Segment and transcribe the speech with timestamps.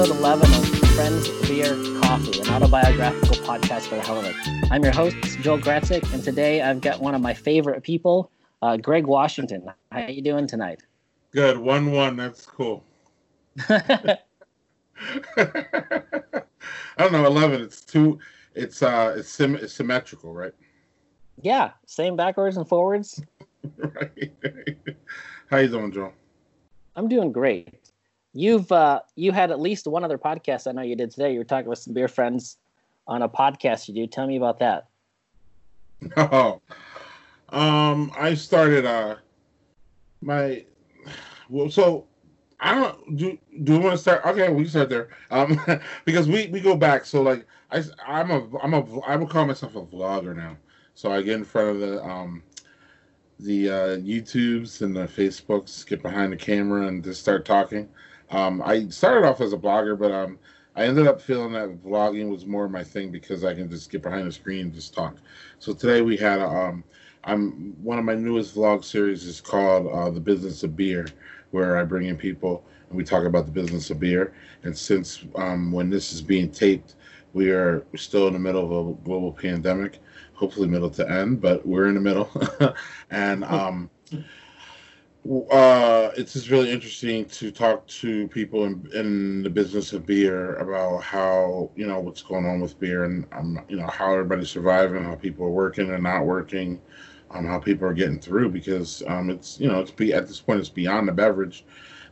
[0.00, 4.18] Hey, welcome to episode 11 of Friends, Beer, Coffee, an autobiographical podcast for the hell
[4.18, 4.34] of it.
[4.70, 8.30] I'm your host, Joel Gratcyk, and today I've got one of my favorite people,
[8.62, 9.70] uh, Greg Washington.
[9.92, 10.82] How are you doing tonight?
[11.32, 11.58] Good.
[11.58, 12.16] One one.
[12.16, 12.82] That's cool.
[13.68, 14.16] I
[16.96, 17.26] don't know.
[17.26, 17.60] Eleven.
[17.60, 18.18] It's two.
[18.54, 19.16] It's uh.
[19.18, 20.54] It's, sim- it's symmetrical, right?
[21.42, 23.22] yeah, same backwards and forwards.
[23.76, 24.32] right.
[25.50, 26.14] How you doing, Joel?
[26.96, 27.79] I'm doing great.
[28.32, 31.32] You've uh, you had at least one other podcast I know you did today.
[31.32, 32.58] You were talking with some beer friends
[33.06, 34.06] on a podcast you do.
[34.06, 34.86] Tell me about that.
[36.16, 36.60] Oh,
[37.50, 39.16] um, I started uh
[40.22, 40.64] my
[41.48, 42.06] well, so
[42.58, 43.38] I don't do.
[43.64, 44.24] Do we want to start?
[44.24, 45.08] Okay, we start there.
[45.30, 45.60] Um,
[46.04, 47.04] because we we go back.
[47.04, 50.56] So like I I'm a I'm a I would call myself a vlogger now.
[50.94, 52.42] So I get in front of the um
[53.40, 57.88] the uh, YouTubes and the Facebooks, get behind the camera and just start talking.
[58.30, 60.38] Um, I started off as a blogger, but um,
[60.76, 64.02] I ended up feeling that vlogging was more my thing because I can just get
[64.02, 65.16] behind the screen and just talk.
[65.58, 66.84] So today we had um,
[67.24, 71.06] I'm one of my newest vlog series is called uh, the Business of Beer,
[71.50, 74.32] where I bring in people and we talk about the business of beer.
[74.62, 76.96] And since um, when this is being taped,
[77.32, 79.98] we are still in the middle of a global pandemic,
[80.34, 82.30] hopefully middle to end, but we're in the middle.
[83.10, 83.90] and um,
[85.28, 90.56] uh, it's just really interesting to talk to people in, in the business of beer
[90.56, 94.48] about how you know what's going on with beer and um, you know how everybody's
[94.48, 96.80] surviving, how people are working and not working,
[97.32, 100.40] um, how people are getting through because um, it's you know it's be at this
[100.40, 101.64] point it's beyond the beverage,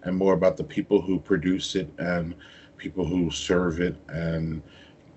[0.02, 2.34] and more about the people who produce it and
[2.76, 4.62] people who serve it and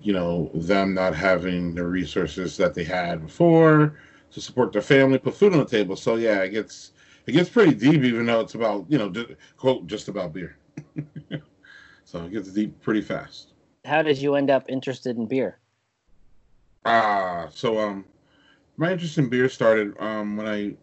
[0.00, 3.98] you know them not having the resources that they had before
[4.30, 5.94] to support their family, put food on the table.
[5.94, 6.92] So yeah, it gets
[7.26, 10.56] it gets pretty deep, even though it's about you know just, quote just about beer.
[12.04, 13.52] so it gets deep pretty fast.
[13.84, 15.58] How did you end up interested in beer?
[16.84, 18.04] Ah, so um,
[18.76, 20.74] my interest in beer started um when I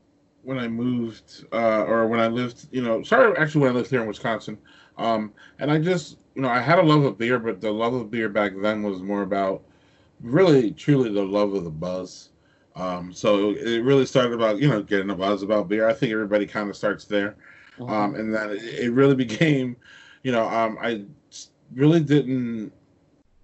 [0.43, 3.89] when I moved uh or when I lived you know sorry, actually when I lived
[3.89, 4.57] here in Wisconsin
[4.97, 7.93] um and I just you know I had a love of beer but the love
[7.93, 9.63] of beer back then was more about
[10.21, 12.29] really truly the love of the buzz
[12.75, 15.87] um, so it really started about you know getting a buzz about beer.
[15.87, 17.35] I think everybody kind of starts there,
[17.77, 17.91] mm-hmm.
[17.91, 19.75] um, and then it, really became,
[20.23, 21.05] you know, um, I
[21.73, 22.71] really didn't.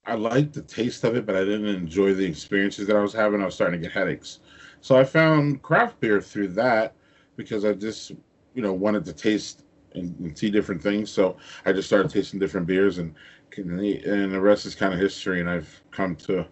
[0.06, 3.14] I liked the taste of it, but I didn't enjoy the experiences that I was
[3.14, 3.42] having.
[3.42, 4.40] I was starting to get headaches,
[4.82, 6.94] so I found craft beer through that
[7.36, 8.12] because I just
[8.54, 9.64] you know wanted to taste
[9.96, 11.10] and, and see different things.
[11.10, 13.16] So I just started tasting different beers, and
[13.58, 15.40] and the rest is kind of history.
[15.40, 16.46] And I've come to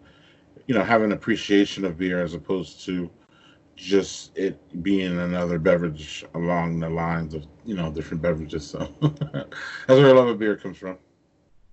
[0.68, 3.10] you know, have an appreciation of beer as opposed to
[3.76, 8.68] just it being another beverage along the lines of you know different beverages.
[8.68, 9.48] So that's
[9.88, 10.98] where a love of beer comes from.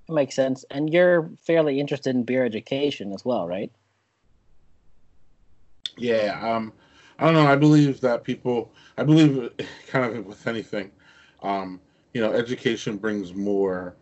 [0.09, 0.65] That makes sense.
[0.71, 3.71] And you're fairly interested in beer education as well, right?
[5.97, 6.39] Yeah.
[6.43, 6.73] Um,
[7.19, 7.47] I don't know.
[7.47, 8.73] I believe that people.
[8.97, 9.51] I believe
[9.89, 10.91] kind of with anything.
[11.43, 11.81] Um,
[12.13, 13.95] you know, education brings more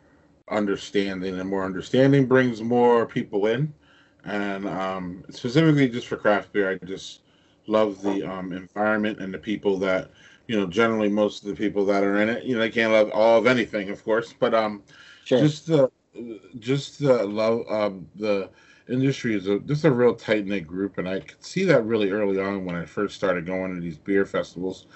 [0.50, 3.74] understanding, and more understanding brings more people in
[4.24, 7.20] and um, specifically just for craft beer, I just
[7.66, 10.10] love the um, environment and the people that
[10.46, 10.66] you know.
[10.66, 13.38] Generally, most of the people that are in it, you know, they can't love all
[13.38, 14.82] of anything, of course, but um,
[15.24, 15.40] sure.
[15.40, 15.90] just the
[16.58, 18.50] just the love of the
[18.88, 22.10] industry is a, just a real tight knit group, and I could see that really
[22.10, 24.86] early on when I first started going to these beer festivals,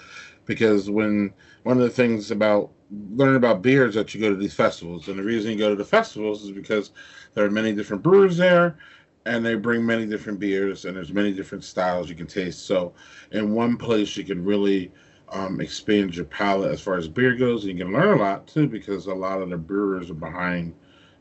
[0.45, 1.33] because when
[1.63, 2.71] one of the things about
[3.11, 5.69] learning about beer is that you go to these festivals, and the reason you go
[5.69, 6.91] to the festivals is because
[7.33, 8.77] there are many different brewers there,
[9.25, 12.65] and they bring many different beers and there's many different styles you can taste.
[12.65, 12.93] So
[13.31, 14.91] in one place you can really
[15.29, 18.45] um, expand your palate as far as beer goes and you can learn a lot
[18.47, 20.73] too because a lot of the brewers are behind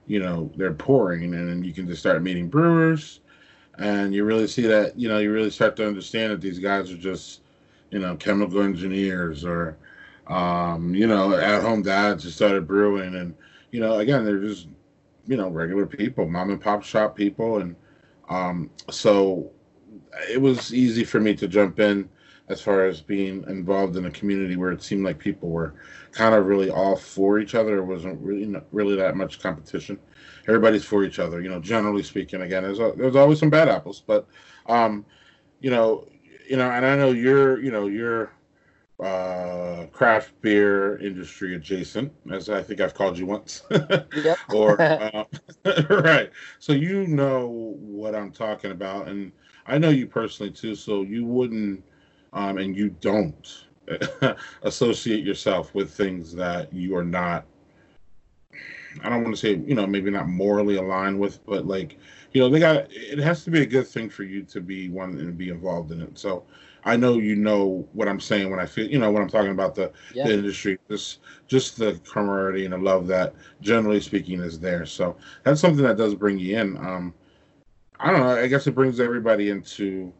[0.06, 3.20] you know they're pouring and you can just start meeting brewers
[3.78, 6.90] and you really see that you know you really start to understand that these guys
[6.90, 7.40] are just
[7.90, 9.76] you know chemical engineers or
[10.26, 13.34] um, you know at home dads who started brewing and
[13.70, 14.66] you know again they're just
[15.26, 17.76] you know regular people mom and pop shop people and
[18.32, 19.50] um, so
[20.30, 22.08] it was easy for me to jump in
[22.48, 25.74] as far as being involved in a community where it seemed like people were
[26.12, 27.78] kind of really all for each other.
[27.78, 29.98] It wasn't really really that much competition.
[30.48, 31.60] Everybody's for each other, you know.
[31.60, 34.26] Generally speaking, again, there's there's always some bad apples, but
[34.66, 35.04] um,
[35.60, 36.06] you know,
[36.48, 38.32] you know, and I know you're, you know, you're
[39.02, 43.62] uh, craft beer industry adjacent, as I think I've called you once.
[44.12, 44.38] yep.
[44.52, 45.24] or uh,
[45.90, 46.30] right.
[46.58, 49.32] So you know what I'm talking about, and
[49.66, 50.74] I know you personally too.
[50.74, 51.82] So you wouldn't,
[52.32, 53.66] um, and you don't
[54.62, 57.44] associate yourself with things that you are not
[59.02, 61.98] I don't want to say you know maybe not morally aligned with, but like
[62.32, 64.88] you know they got it has to be a good thing for you to be
[64.88, 66.18] one and be involved in it.
[66.18, 66.44] So
[66.84, 69.52] I know you know what I'm saying when I feel you know what I'm talking
[69.52, 70.26] about the, yeah.
[70.26, 74.84] the industry, just just the camaraderie and the love that generally speaking is there.
[74.86, 76.76] So that's something that does bring you in.
[76.78, 77.14] Um,
[78.00, 78.36] I don't know.
[78.36, 80.12] I guess it brings everybody into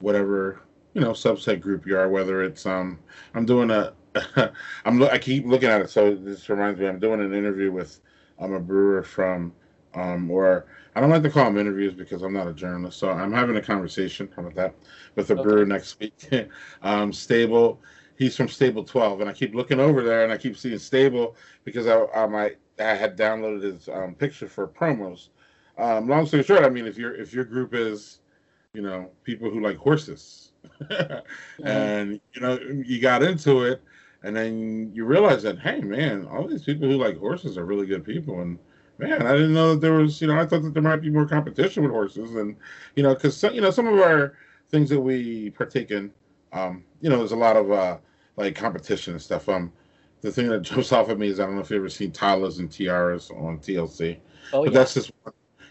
[0.00, 0.62] whatever
[0.94, 2.08] you know subset group you are.
[2.08, 2.98] Whether it's um,
[3.34, 3.92] I'm doing a,
[4.84, 5.90] I'm I keep looking at it.
[5.90, 8.00] So this reminds me, I'm doing an interview with
[8.38, 9.52] I'm um, a brewer from
[9.94, 12.98] um, or I don't like to call them interviews because I'm not a journalist.
[12.98, 14.28] So I'm having a conversation.
[14.36, 14.74] About that?
[15.14, 15.42] With a okay.
[15.42, 16.14] brewer next week.
[16.82, 17.80] um, stable.
[18.16, 21.36] He's from Stable 12, and I keep looking over there, and I keep seeing Stable
[21.64, 25.28] because I, I might I had downloaded his um, picture for promos.
[25.78, 28.20] Um, long story short, I mean, if your if your group is,
[28.74, 30.52] you know, people who like horses,
[30.82, 31.66] mm-hmm.
[31.66, 33.82] and you know you got into it,
[34.22, 37.86] and then you realize that hey man, all these people who like horses are really
[37.86, 38.58] good people, and
[39.00, 41.10] man, I didn't know that there was, you know, I thought that there might be
[41.10, 42.56] more competition with horses, and
[42.96, 44.34] you know, because you know, some of our
[44.70, 46.12] things that we partake in,
[46.52, 47.98] um, you know, there's a lot of uh,
[48.36, 49.48] like competition and stuff.
[49.48, 49.72] Um,
[50.20, 52.12] the thing that jumps off at me is I don't know if you ever seen
[52.12, 54.18] Toddlers and Tiaras on TLC,
[54.52, 54.78] oh, but yeah.
[54.78, 55.12] that's just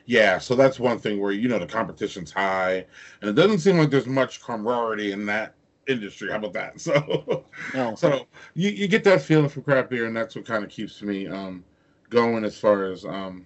[0.05, 0.37] yeah.
[0.37, 2.85] So that's one thing where you know the competition's high,
[3.21, 5.55] and it doesn't seem like there's much camaraderie in that
[5.87, 6.29] industry.
[6.29, 6.79] How about that?
[6.81, 7.95] So, no.
[7.95, 11.01] so you, you get that feeling from craft beer, and that's what kind of keeps
[11.01, 11.63] me um,
[12.09, 13.45] going as far as um,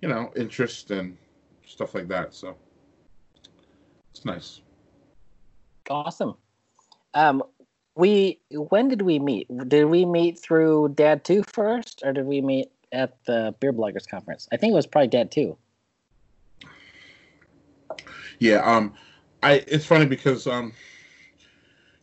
[0.00, 1.16] you know interest and
[1.66, 2.34] stuff like that.
[2.34, 2.56] So
[4.10, 4.60] it's nice.
[5.90, 6.34] Awesome.
[7.14, 7.42] Um,
[7.94, 9.48] we when did we meet?
[9.68, 14.08] Did we meet through Dad Two first, or did we meet at the Beer Bloggers
[14.08, 14.48] Conference?
[14.52, 15.56] I think it was probably Dad Two.
[18.38, 18.56] Yeah.
[18.64, 18.94] Um,
[19.42, 20.72] I it's funny because um,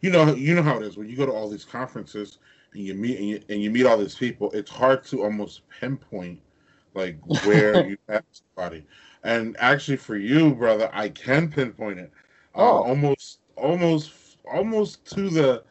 [0.01, 2.37] you know you know how it is when you go to all these conferences
[2.73, 5.61] and you meet and you, and you meet all these people, it's hard to almost
[5.69, 6.39] pinpoint
[6.93, 8.85] like where you met somebody.
[9.23, 12.11] And actually, for you, brother, I can pinpoint it.
[12.55, 14.11] Uh, oh, almost, almost,
[14.51, 15.63] almost to the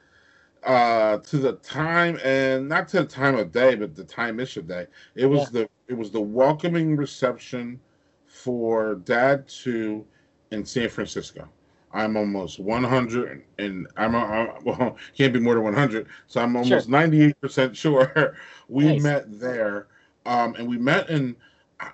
[0.64, 4.56] uh to the time and not to the time of day but the time ish
[4.56, 5.60] of day it was yeah.
[5.60, 7.78] the it was the welcoming reception
[8.26, 10.04] for dad 2
[10.50, 11.48] in san francisco
[11.92, 16.88] I'm almost 100, and I'm, I'm well, can't be more than 100, so I'm almost
[16.88, 18.36] 98% sure
[18.68, 19.02] we nice.
[19.02, 19.86] met there.
[20.26, 21.34] Um, and we met, and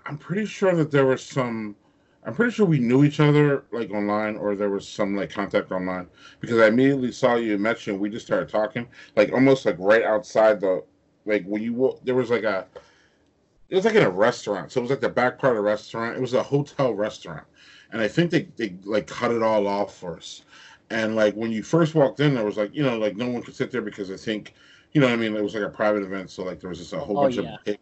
[0.07, 1.77] I'm pretty sure that there was some.
[2.27, 5.71] I'm pretty sure we knew each other like online, or there was some like contact
[5.71, 6.09] online
[6.41, 9.67] because I immediately saw you and met you, and we just started talking, like almost
[9.67, 10.83] like right outside the,
[11.27, 12.67] like when you there was like a,
[13.69, 15.63] it was like in a restaurant, so it was like the back part of the
[15.63, 16.17] restaurant.
[16.17, 17.45] It was a hotel restaurant,
[17.93, 20.43] and I think they they like cut it all off for us.
[20.91, 23.43] And like when you first walked in, there was like you know like no one
[23.43, 24.55] could sit there because I think
[24.93, 26.93] you know I mean it was like a private event, so like there was just
[26.93, 27.57] a whole oh, bunch yeah.
[27.67, 27.77] of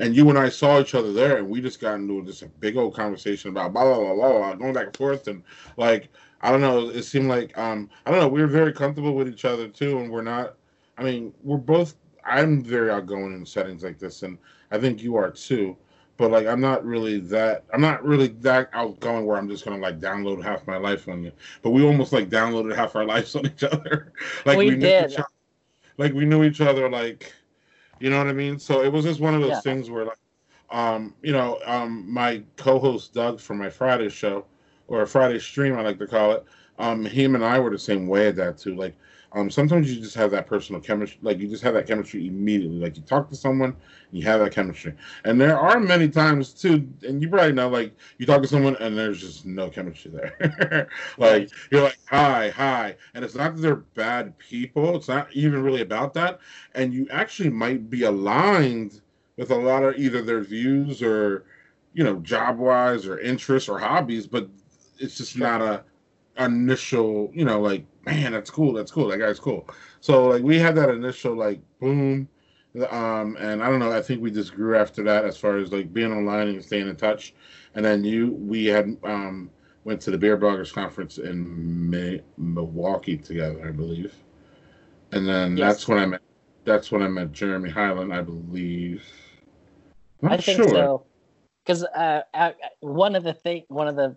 [0.00, 2.76] and you and I saw each other there, and we just got into this big
[2.76, 5.42] old conversation about blah blah blah blah, blah going back and forth, and
[5.76, 6.08] like
[6.40, 9.28] I don't know, it seemed like um I don't know, we were very comfortable with
[9.28, 10.56] each other too, and we're not.
[10.96, 11.94] I mean, we're both.
[12.24, 14.38] I'm very outgoing in settings like this, and
[14.70, 15.76] I think you are too
[16.20, 19.78] but like I'm not really that I'm not really that outgoing where I'm just gonna
[19.78, 21.32] like download half my life on you.
[21.62, 24.12] But we almost like downloaded half our lives on each other.
[24.44, 25.12] like we, we knew did.
[25.12, 25.28] each other,
[25.96, 27.32] like we knew each other like
[28.00, 28.58] you know what I mean?
[28.58, 29.60] So it was just one of those yeah.
[29.62, 30.18] things where like
[30.68, 34.44] um, you know, um my co-host Doug from my Friday show
[34.88, 36.44] or a Friday stream I like to call it,
[36.78, 38.74] um, him and I were the same way at that too.
[38.76, 38.94] Like
[39.32, 42.78] um, sometimes you just have that personal chemistry, like you just have that chemistry immediately.
[42.78, 43.76] Like you talk to someone,
[44.10, 44.94] you have that chemistry.
[45.24, 48.76] And there are many times too, and you probably know, like you talk to someone
[48.76, 50.88] and there's just no chemistry there.
[51.18, 54.96] like you're like, hi, hi, and it's not that they're bad people.
[54.96, 56.40] It's not even really about that.
[56.74, 59.00] And you actually might be aligned
[59.36, 61.44] with a lot of either their views or,
[61.94, 64.48] you know, job wise or interests or hobbies, but
[64.98, 65.84] it's just not a
[66.40, 69.68] initial, you know, like man, that's cool, that's cool, that guy's cool.
[70.00, 72.28] So like we had that initial like boom,
[72.90, 75.72] um, and I don't know, I think we just grew after that as far as
[75.72, 77.34] like being online and staying in touch.
[77.74, 79.50] And then you, we had um
[79.84, 84.14] went to the Beer Bloggers Conference in May, Milwaukee together, I believe.
[85.12, 85.74] And then yes.
[85.74, 86.20] that's when I met.
[86.64, 89.02] That's when I met Jeremy Highland, I believe.
[90.20, 90.68] Not I think sure.
[90.68, 91.06] so.
[91.64, 92.22] Because uh,
[92.80, 94.16] one of the thing, one of the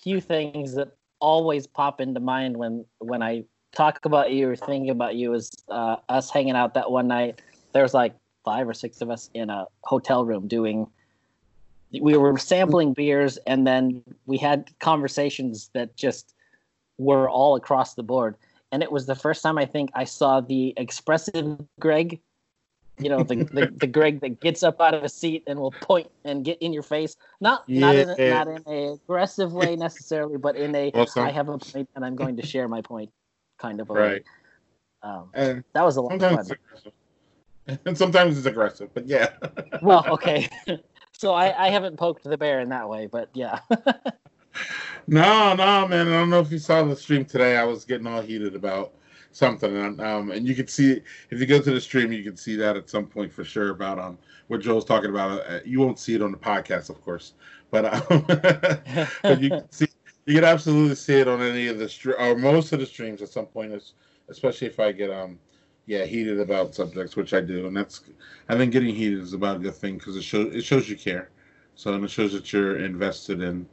[0.00, 4.90] few things that always pop into mind when when I talk about you or think
[4.90, 7.40] about you is uh, us hanging out that one night.
[7.72, 10.86] There was like five or six of us in a hotel room doing.
[12.00, 16.34] We were sampling beers, and then we had conversations that just
[16.98, 18.36] were all across the board.
[18.72, 22.20] And it was the first time I think I saw the expressive Greg
[23.00, 25.70] you know the, the, the Greg that gets up out of a seat and will
[25.72, 27.16] point and get in your face.
[27.40, 31.26] Not not in a, not in a aggressive way necessarily, but in a Well, some-
[31.26, 33.10] I have a point and I'm going to share my point
[33.58, 34.10] kind of a Right.
[34.12, 34.24] way.
[35.02, 36.56] Um, And that was a lot of fun.
[37.86, 39.30] And sometimes it's aggressive, but yeah.
[39.82, 40.48] Well, okay.
[41.16, 43.60] so I, I haven't poked the bear in that way, but yeah.
[45.06, 46.08] No, no, man.
[46.08, 47.56] I don't know if you saw the stream today.
[47.56, 48.94] I was getting all heated about
[49.32, 52.36] something, and um, and you can see if you go to the stream, you can
[52.36, 54.18] see that at some point for sure about um
[54.48, 55.40] what Joel's talking about.
[55.48, 57.34] Uh, you won't see it on the podcast, of course,
[57.70, 58.24] but um,
[59.22, 59.86] but you can see
[60.26, 63.22] you can absolutely see it on any of the stre- or most of the streams
[63.22, 63.72] at some point,
[64.28, 65.38] especially if I get um
[65.86, 68.02] yeah heated about subjects, which I do, and that's
[68.48, 70.96] I think getting heated is about a good thing because it shows it shows you
[70.96, 71.30] care,
[71.74, 73.66] so and it shows that you're invested in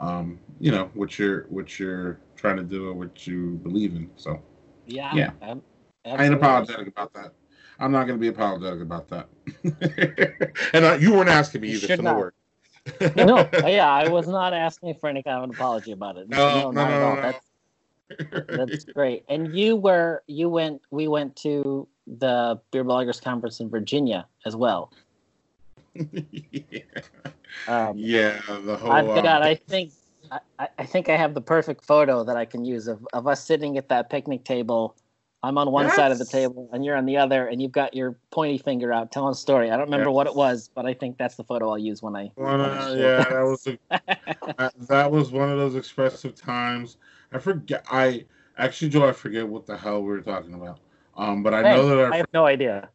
[0.00, 4.10] um you know what you're what you're trying to do or what you believe in.
[4.16, 4.40] So
[4.86, 5.14] yeah.
[5.14, 5.30] Yeah.
[5.42, 5.62] ab-
[6.06, 7.32] I ain't apologetic about that.
[7.78, 9.28] I'm not going to be apologetic about that.
[10.74, 13.14] and uh, you weren't asking me either, so no worries.
[13.16, 16.28] no, yeah, I was not asking for any kind of an apology about it.
[16.28, 17.16] No, no, not at no, all.
[17.16, 17.22] no.
[17.22, 17.50] That's
[18.48, 19.24] that's great.
[19.28, 24.54] And you were you went we went to the beer bloggers conference in Virginia as
[24.54, 24.92] well.
[25.94, 26.80] yeah.
[27.66, 28.92] Um, yeah, the whole.
[28.92, 29.42] I've got.
[29.42, 29.92] um, I think.
[30.34, 33.26] I, I- I think I have the perfect photo that I can use of, of
[33.26, 34.96] us sitting at that picnic table.
[35.42, 37.94] I'm on one side of the table and you're on the other, and you've got
[37.94, 39.70] your pointy finger out telling a story.
[39.70, 42.16] I don't remember what it was, but I think that's the photo I'll use when
[42.16, 42.30] I.
[42.36, 43.78] One, when I uh, yeah, that was a,
[44.56, 46.96] that, that was one of those expressive times.
[47.30, 47.84] I forget.
[47.90, 48.24] I
[48.56, 50.80] actually, Joe, I forget what the hell we were talking about.
[51.16, 52.88] Um, but I Hey, know that our I have no idea.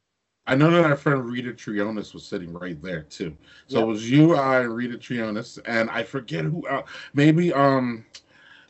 [0.50, 3.38] I know that our friend Rita Trionis was sitting right there too.
[3.68, 3.84] So Yep.
[3.84, 6.65] it was you, I, Rita Trionis, and I forget who.
[6.65, 6.82] Uh,
[7.13, 8.03] maybe um,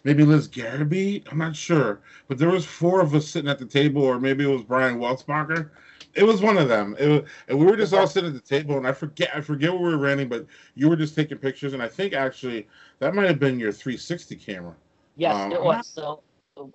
[0.03, 1.23] maybe Liz Garrity.
[1.31, 4.43] I'm not sure, but there was four of us sitting at the table, or maybe
[4.43, 5.69] it was Brian Weltzbacher.
[6.15, 6.97] It was one of them.
[6.99, 9.39] It was, and we were just all sitting at the table, and I forget I
[9.39, 12.67] forget what we were renting, but you were just taking pictures, and I think actually
[12.99, 14.75] that might have been your 360 camera.
[15.15, 15.87] Yes, Um, it was.
[15.87, 16.21] So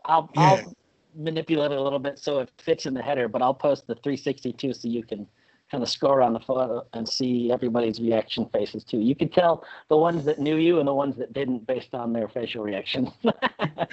[0.07, 0.43] I'll Yeah.
[0.43, 0.75] I'll
[1.17, 3.95] manipulate it a little bit so it fits in the header, but I'll post the
[3.97, 5.27] 362 so you can
[5.71, 8.99] kind of scroll around the photo and see everybody's reaction faces too.
[8.99, 12.13] You could tell the ones that knew you and the ones that didn't based on
[12.13, 13.11] their facial reactions.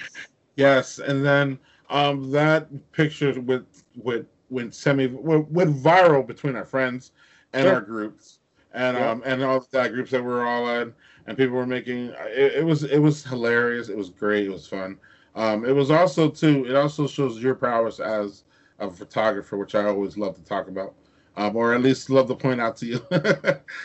[0.56, 3.64] Yes, and then um, that picture with
[3.96, 7.12] with went semi went, went viral between our friends
[7.54, 7.74] and Sure.
[7.74, 8.38] our groups,
[8.74, 9.10] and Yeah.
[9.10, 10.92] um and all the that groups that we were all in,
[11.26, 13.88] and people were making it, it was it was hilarious.
[13.88, 14.46] It was great.
[14.46, 14.98] It was fun.
[15.34, 16.66] Um, it was also too.
[16.66, 18.44] It also shows your prowess as
[18.78, 20.94] a photographer, which I always love to talk about,
[21.36, 23.00] um, or at least love to point out to you.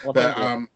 [0.02, 0.50] well, that you.
[0.50, 0.68] um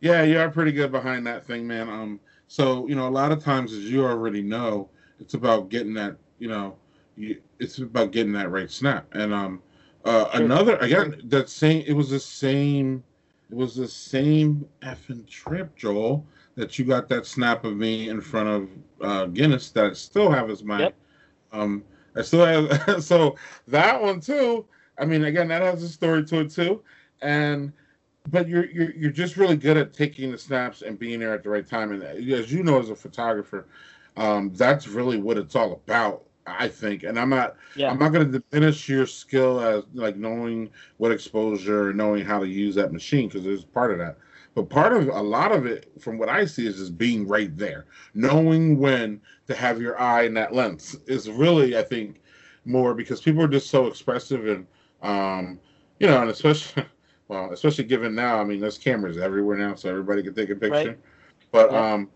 [0.00, 3.32] yeah you are pretty good behind that thing man um so you know a lot
[3.32, 4.88] of times as you already know
[5.20, 6.76] it's about getting that you know
[7.16, 9.62] you, it's about getting that right snap and um
[10.04, 10.44] uh Sure.
[10.44, 13.02] another again that same it was the same
[13.50, 16.26] it was the same effing trip joel
[16.56, 20.30] that you got that snap of me in front of uh guinness that I still
[20.30, 20.94] have as my Yep.
[21.52, 21.84] um
[22.16, 23.36] i still have so
[23.68, 24.66] that one too
[24.98, 26.82] i mean again that has a story to it too
[27.22, 27.72] and
[28.30, 31.42] but you're you're you're just really good at taking the snaps and being there at
[31.42, 31.92] the right time.
[31.92, 33.66] And as you know, as a photographer,
[34.16, 36.24] um, that's really what it's all about.
[36.46, 40.16] I think, and I'm not yeah, I'm not going to diminish your skill as like
[40.16, 44.16] knowing what exposure, knowing how to use that machine because there's part of that.
[44.54, 47.56] But part of a lot of it, from what I see, is just being right
[47.56, 52.20] there, knowing when to have your eye in that lens is really, I think,
[52.64, 54.66] more because people are just so expressive and,
[55.02, 55.60] um,
[56.00, 56.84] you know, and especially,
[57.28, 60.56] well, especially given now, I mean, there's cameras everywhere now, so everybody can take a
[60.56, 60.88] picture.
[60.90, 60.98] Right.
[61.52, 61.92] But Yeah.
[61.92, 62.10] um,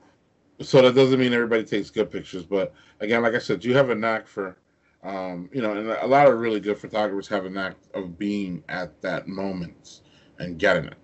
[0.61, 2.45] so that doesn't mean everybody takes good pictures.
[2.45, 4.57] But again, like I said, you have a knack for,
[5.03, 8.62] um, you know, and a lot of really good photographers have a knack of being
[8.69, 10.00] at that moment
[10.38, 10.95] and getting it.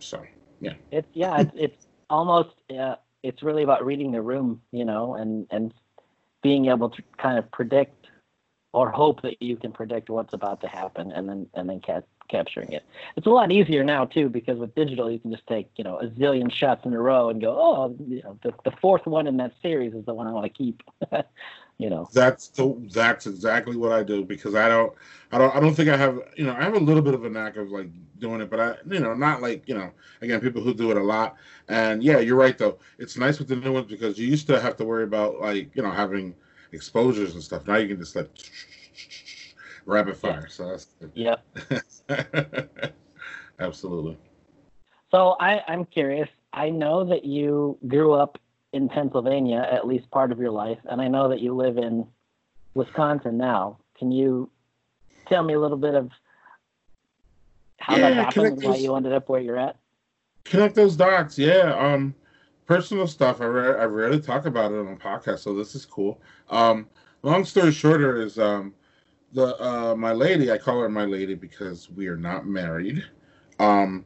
[0.00, 0.24] So
[0.60, 0.74] yeah.
[0.90, 5.46] it's yeah, it's, it's almost uh, it's really about reading the room, you know, and
[5.50, 5.72] and
[6.42, 8.06] being able to kind of predict
[8.72, 12.02] or hope that you can predict what's about to happen, and then and then ca-
[12.28, 12.84] capturing it.
[13.16, 15.98] It's a lot easier now too because with digital you can just take you know
[15.98, 19.26] a zillion shots in a row and go, oh, you know, the, the fourth one
[19.26, 20.82] in that series is the one I want to keep.
[21.80, 24.92] you know, that's the, that's exactly what I do because I don't
[25.32, 27.24] I don't I don't think I have you know I have a little bit of
[27.24, 30.40] a knack of like doing it, but I you know not like you know again
[30.40, 31.36] people who do it a lot.
[31.68, 32.78] And yeah, you're right though.
[32.98, 35.74] It's nice with the new ones because you used to have to worry about like
[35.74, 36.34] you know having
[36.72, 37.66] exposures and stuff.
[37.66, 38.28] Now you can just like
[39.86, 40.48] rapid fire.
[40.48, 41.36] So that's yeah.
[43.58, 44.18] absolutely.
[45.10, 46.28] So I, I'm curious.
[46.52, 48.38] I know that you grew up
[48.72, 52.06] in Pennsylvania at least part of your life, and I know that you live in
[52.74, 53.78] Wisconsin now.
[53.98, 54.50] Can you
[55.26, 56.10] tell me a little bit of
[57.78, 59.76] how yeah, that happened and why you ended up where you're at?
[60.44, 61.74] Connect those dots, yeah.
[61.78, 62.14] Um,
[62.66, 63.40] personal stuff.
[63.40, 66.20] I re- I rarely talk about it on a podcast, so this is cool.
[66.48, 66.88] Um,
[67.22, 68.74] long story shorter is um,
[69.32, 70.50] the uh, my lady.
[70.50, 73.04] I call her my lady because we are not married.
[73.58, 74.04] Um,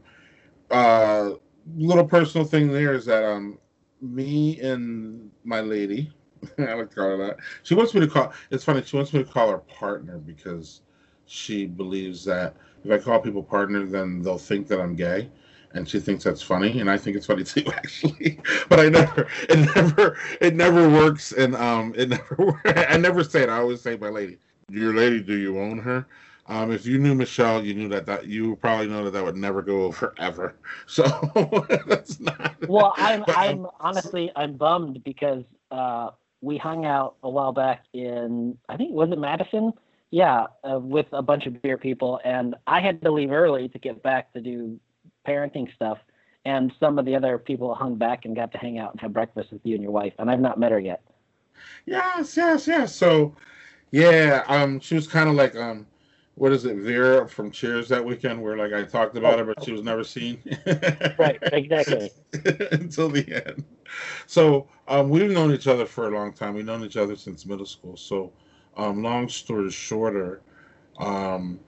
[0.71, 1.33] uh,
[1.77, 3.59] little personal thing there is that um,
[4.01, 6.13] me and my lady.
[6.59, 7.39] I like to call her that.
[7.63, 8.33] She wants me to call.
[8.51, 8.83] It's funny.
[8.83, 10.83] She wants me to call her partner because
[11.27, 15.31] she believes that if I call people partner, then they'll think that I'm gay,
[15.73, 18.41] and she thinks that's funny, and I think it's funny too, actually.
[18.69, 22.61] but I never, it never, it never works, and um, it never.
[22.67, 23.49] I never say it.
[23.49, 24.39] I always say, "My lady,
[24.71, 26.07] your lady, do you own her?"
[26.47, 29.37] Um, if you knew Michelle, you knew that that you probably know that that would
[29.37, 30.55] never go over ever.
[30.87, 31.05] So
[31.87, 32.57] that's not.
[32.69, 36.11] Well, I'm I'm honestly I'm bummed because uh,
[36.41, 39.73] we hung out a while back in I think was it Madison
[40.15, 43.81] yeah, uh, with a bunch of beer people, and I had to leave early to
[43.81, 44.79] get back to do
[45.27, 45.99] parenting stuff.
[46.45, 49.13] And some of the other people hung back and got to hang out and have
[49.13, 51.03] breakfast with you and your wife, and I've not met her yet.
[51.85, 52.95] Yes, yes, yes.
[52.95, 53.35] So,
[53.91, 55.85] yeah, um, she was kind of like um,
[56.37, 59.63] what is it, Vera from Cheers that weekend, where like I talked about her, but
[59.63, 60.43] she was never seen.
[61.19, 62.11] right, exactly.
[62.73, 63.65] Until the end.
[64.27, 66.55] So um, we've known each other for a long time.
[66.55, 67.97] We've known each other since middle school.
[67.97, 68.33] So
[68.77, 70.41] um, long story shorter,
[70.99, 71.61] um,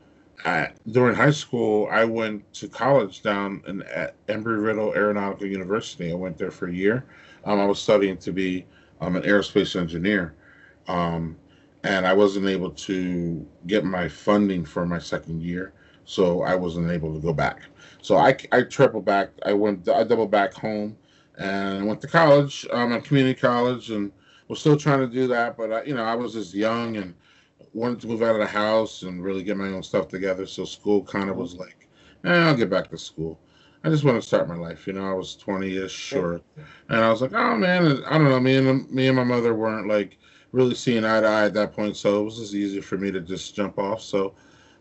[0.45, 6.11] at, during high school, I went to college down in, at Embry Riddle Aeronautical University.
[6.11, 7.05] I went there for a year.
[7.45, 8.67] Um, I was studying to be
[9.01, 10.35] um, an aerospace engineer,
[10.89, 11.37] um,
[11.87, 15.73] and I wasn't able to get my funding for my second year,
[16.05, 17.61] so I wasn't able to go back.
[18.03, 19.31] So I, I tripled back.
[19.45, 19.89] I went.
[19.89, 20.97] I doubled back home,
[21.39, 24.11] and I went to college, um, at community college, and
[24.49, 27.15] was still trying to do that, but I, you know, I was just young and
[27.73, 30.47] wanted to move out of the house and really get my own stuff together.
[30.47, 31.89] So school kind of was like,
[32.25, 33.39] eh, I'll get back to school.
[33.85, 34.87] I just want to start my life.
[34.87, 36.41] You know, I was 20ish, sure,
[36.89, 38.41] and I was like, oh man, I don't know.
[38.41, 40.19] Me and me and my mother weren't like
[40.53, 43.11] really seeing eye to eye at that point, so it was just easy for me
[43.11, 44.03] to just jump off.
[44.03, 44.35] So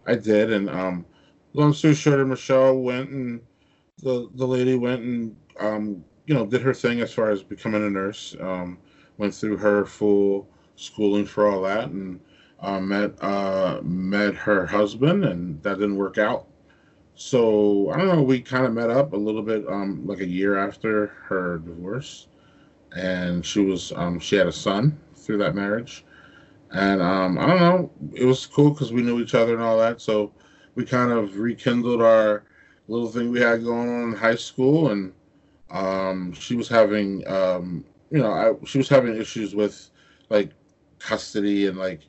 [0.06, 1.06] I did, and um,
[1.54, 3.42] long story short, Michelle went and
[4.02, 7.86] the the lady went and um, you know did her thing as far as becoming
[7.86, 8.36] a nurse.
[8.40, 8.78] Um,
[9.18, 12.20] went through her full schooling for all that, and
[12.60, 16.48] uh, met uh, met her husband, and that didn't work out.
[17.16, 18.24] So I don't know.
[18.24, 22.28] We kind of met up a little bit, um, like a year after her divorce,
[22.96, 26.06] and she was um, she had a son through that marriage,
[26.72, 27.92] and um, I don't know.
[28.14, 30.02] It was cool because we knew each other and all that.
[30.02, 30.32] So
[30.76, 32.44] we kind of rekindled our
[32.88, 35.14] little thing we had going on in high school, and
[35.72, 39.90] um, she was having um, you know, I, she was having issues with
[40.30, 40.52] like
[41.00, 42.02] custody and like,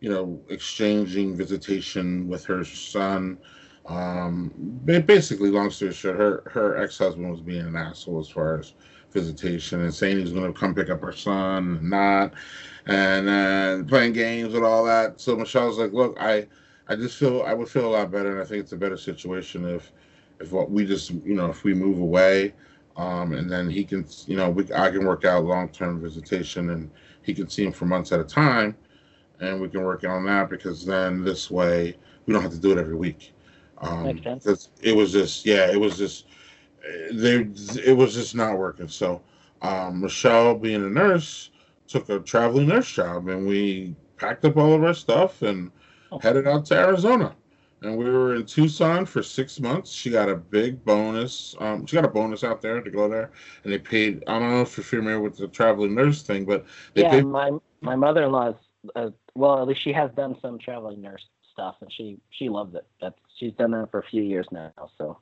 [0.00, 3.38] you know, exchanging visitation with her son.
[3.86, 8.58] Um, basically, long story short, her her ex husband was being an asshole as far
[8.58, 8.74] as
[9.12, 12.34] visitation and saying he's going to come pick up her son and not,
[12.86, 15.20] and playing games and all that.
[15.20, 16.46] So Michelle's like, look, I
[16.88, 18.96] I just feel I would feel a lot better, and I think it's a better
[18.96, 19.92] situation if
[20.40, 22.54] if what we just you know if we move away
[22.96, 26.70] um, and then he can, you know, we I can work out long term visitation,
[26.70, 26.90] and
[27.22, 28.76] he can see him for months at a time,
[29.40, 31.96] and we can work on that because then this way
[32.26, 33.32] we don't have to do it every week.
[33.78, 36.26] Um, because it was just, yeah, it was just,
[37.12, 37.46] they,
[37.84, 38.88] it was just not working.
[38.88, 39.22] So,
[39.62, 41.50] um, Michelle, being a nurse,
[41.86, 45.70] took a traveling nurse job, and we packed up all of our stuff and
[46.12, 46.18] oh.
[46.18, 47.34] headed out to Arizona
[47.82, 49.90] and we were in Tucson for six months.
[49.90, 51.54] She got a big bonus.
[51.60, 53.30] Um, she got a bonus out there to go there,
[53.64, 54.22] and they paid.
[54.26, 57.26] I don't know if you're familiar with the traveling nurse thing, but they yeah, paid.
[57.26, 57.50] my
[57.80, 58.56] my mother in law's
[58.96, 62.74] uh, well, at least she has done some traveling nurse stuff, and she she loves
[62.74, 62.86] it.
[63.00, 64.72] That's she's done that for a few years now.
[64.98, 65.18] So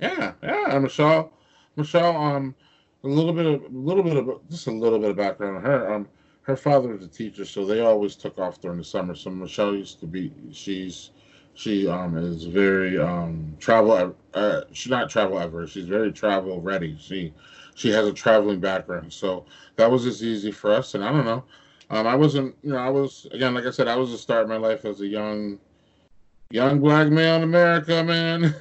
[0.00, 1.32] yeah, yeah, Michelle,
[1.76, 2.54] Michelle, um,
[3.04, 5.62] a little bit of a little bit of just a little bit of background on
[5.64, 5.94] her.
[5.94, 6.08] Um,
[6.42, 9.14] her father was a teacher, so they always took off during the summer.
[9.14, 11.10] So Michelle used to be she's
[11.54, 14.16] she um is very um travel.
[14.34, 15.66] Uh, she's not travel ever.
[15.66, 16.96] She's very travel ready.
[16.98, 17.34] She
[17.74, 19.44] she has a traveling background, so
[19.76, 20.94] that was just easy for us.
[20.94, 21.44] And I don't know.
[21.90, 24.48] Um, I wasn't, you know, I was again, like I said, I was just starting
[24.48, 25.58] my life as a young,
[26.50, 28.54] young black male in America, man.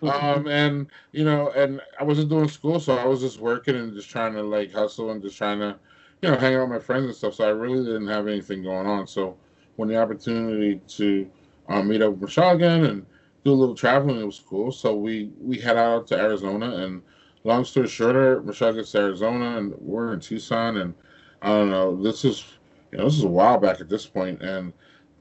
[0.02, 3.92] um, and you know, and I wasn't doing school, so I was just working and
[3.94, 5.76] just trying to like hustle and just trying to,
[6.22, 7.34] you know, hang out with my friends and stuff.
[7.34, 9.06] So I really didn't have anything going on.
[9.06, 9.36] So
[9.76, 11.30] when the opportunity to
[11.68, 13.06] um, meet up with Michelle again and
[13.44, 14.20] do a little traveling.
[14.20, 14.72] It was cool.
[14.72, 17.02] So we we head out to Arizona, and
[17.44, 20.94] long story shorter, Michelle gets to Arizona, and we're in Tucson, and
[21.40, 22.00] I don't know.
[22.00, 22.44] This is
[22.90, 24.72] you know this is a while back at this point, and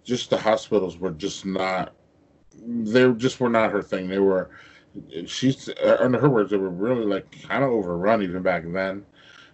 [0.04, 1.94] just the hospitals were just not
[2.66, 4.08] they just were not her thing.
[4.08, 4.50] They were,
[5.26, 9.06] she's uh, under her words, they were really like kind of overrun even back then,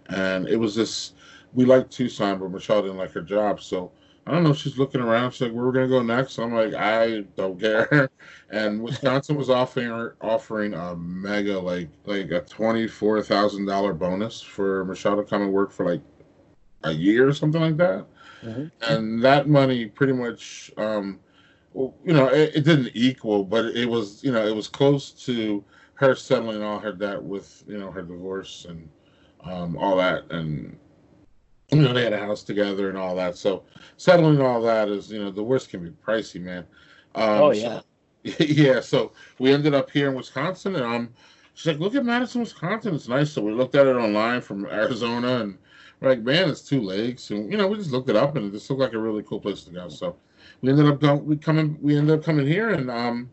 [0.06, 1.14] and it was this.
[1.54, 3.90] We liked Tucson, but Michelle didn't like her job, so
[4.26, 4.52] I don't know.
[4.52, 5.30] She's looking around.
[5.30, 8.10] She's like, "Where we're gonna go next?" I'm like, "I don't care."
[8.50, 14.40] And Wisconsin was offering offering a mega like like a twenty four thousand dollar bonus
[14.40, 16.00] for Michelle to come and work for like
[16.84, 18.06] a year or something like that.
[18.42, 18.92] Mm-hmm.
[18.92, 21.20] And that money pretty much, um,
[21.74, 25.64] you know, it, it didn't equal, but it was you know it was close to
[25.94, 28.88] her settling all her debt with you know her divorce and
[29.44, 30.78] um, all that and
[31.70, 33.36] you know, they had a house together and all that.
[33.36, 33.64] So
[33.96, 36.64] settling all that is, you know, the worst can be pricey, man.
[37.14, 37.80] Um, oh yeah,
[38.24, 38.80] so, yeah.
[38.80, 41.14] So we ended up here in Wisconsin, and um,
[41.54, 42.94] she's like, "Look at Madison, Wisconsin.
[42.94, 45.58] It's nice." So we looked at it online from Arizona, and
[46.00, 48.46] we're like, "Man, it's two lakes." And you know, we just looked it up, and
[48.46, 49.88] it just looked like a really cool place to go.
[49.88, 50.16] So
[50.62, 51.24] we ended up going.
[51.26, 51.78] We coming.
[51.80, 53.30] We ended up coming here, and um,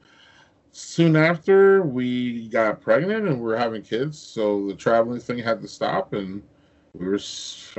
[0.71, 4.19] soon after we got pregnant, and we are having kids.
[4.19, 6.41] So the traveling thing had to stop, and
[6.93, 7.19] we were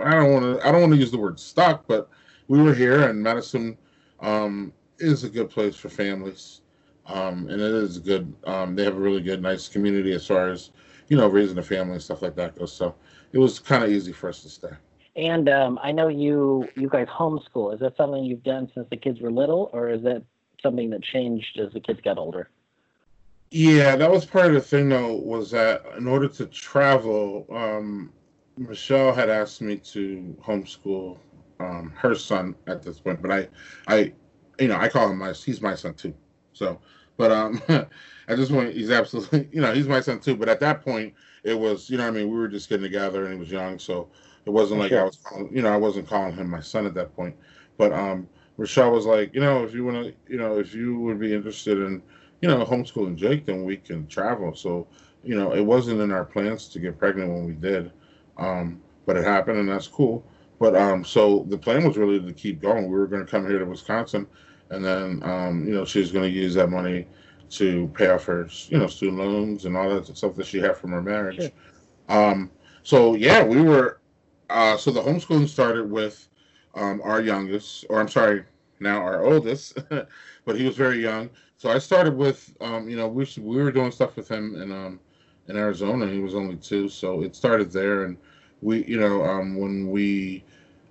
[0.02, 2.08] I don't want to I don't want to use the word stuck, but
[2.48, 3.76] we were here, and Madison
[4.20, 6.62] um, is a good place for families,
[7.06, 8.32] um, and it is good.
[8.44, 10.70] Um, they have a really good, nice community as far as
[11.08, 12.72] you know raising a family and stuff like that goes.
[12.72, 12.94] So
[13.32, 14.70] it was kind of easy for us to stay.
[15.16, 17.74] And um, I know you you guys homeschool.
[17.74, 20.22] Is that something you've done since the kids were little, or is that
[20.62, 22.50] something that changed as the kids got older?
[23.50, 25.14] Yeah, that was part of the thing though.
[25.14, 28.12] Was that in order to travel, um,
[28.58, 31.18] Michelle had asked me to homeschool
[31.60, 33.48] um, her son at this point, but I,
[33.86, 34.12] I,
[34.58, 36.14] you know, I call him my he's my son too.
[36.52, 36.80] So,
[37.16, 37.88] but um, at
[38.28, 40.36] this point, he's absolutely, you know, he's my son too.
[40.36, 41.14] But at that point,
[41.46, 43.78] it was, you know, I mean, we were just getting together, and he was young,
[43.78, 44.08] so
[44.44, 46.94] it wasn't like I was, calling, you know, I wasn't calling him my son at
[46.94, 47.36] that point.
[47.78, 51.20] But um, was like, you know, if you want to, you know, if you would
[51.20, 52.02] be interested in,
[52.40, 54.56] you know, homeschooling Jake, then we can travel.
[54.56, 54.88] So,
[55.22, 57.92] you know, it wasn't in our plans to get pregnant when we did.
[58.38, 60.24] Um, but it happened, and that's cool.
[60.58, 62.90] But um, so the plan was really to keep going.
[62.90, 64.26] We were going to come here to Wisconsin,
[64.70, 67.06] and then um, you know she was going to use that money
[67.50, 70.76] to pay off her you know student loans and all that stuff that she had
[70.76, 71.40] from her marriage.
[71.40, 71.50] Sure.
[72.08, 72.50] Um,
[72.82, 74.00] so yeah, we were.
[74.48, 76.28] Uh, so the homeschooling started with
[76.76, 78.44] um, our youngest, or I'm sorry,
[78.78, 79.78] now our oldest,
[80.44, 81.30] but he was very young.
[81.58, 84.70] So I started with, um, you know, we we were doing stuff with him in
[84.70, 85.00] um,
[85.48, 86.06] in Arizona.
[86.06, 88.04] He was only two, so it started there.
[88.04, 88.16] And
[88.62, 90.44] we, you know, um, when we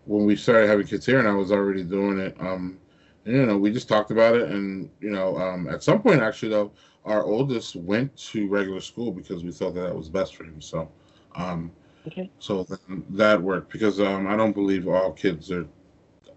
[0.05, 2.79] when we started having kids here, and I was already doing it, um,
[3.25, 4.49] you know, we just talked about it.
[4.49, 6.71] And you know, um, at some point, actually, though,
[7.03, 10.61] our oldest went to regular school because we thought that, that was best for him.
[10.61, 10.89] So,
[11.35, 11.71] um,
[12.07, 12.29] okay.
[12.39, 12.65] so
[13.09, 15.67] that worked because um, I don't believe all kids are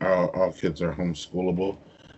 [0.00, 1.76] all, all kids are homeschoolable.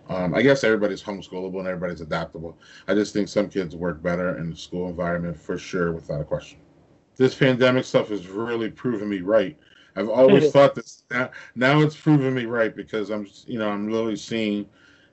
[0.09, 2.57] Um, I guess everybody's homeschoolable and everybody's adaptable.
[2.87, 6.25] I just think some kids work better in the school environment for sure, without a
[6.25, 6.59] question.
[7.15, 9.57] This pandemic stuff has really proven me right.
[9.95, 11.03] I've always thought this.
[11.11, 14.67] Now, now it's proven me right because I'm, you know, I'm literally seeing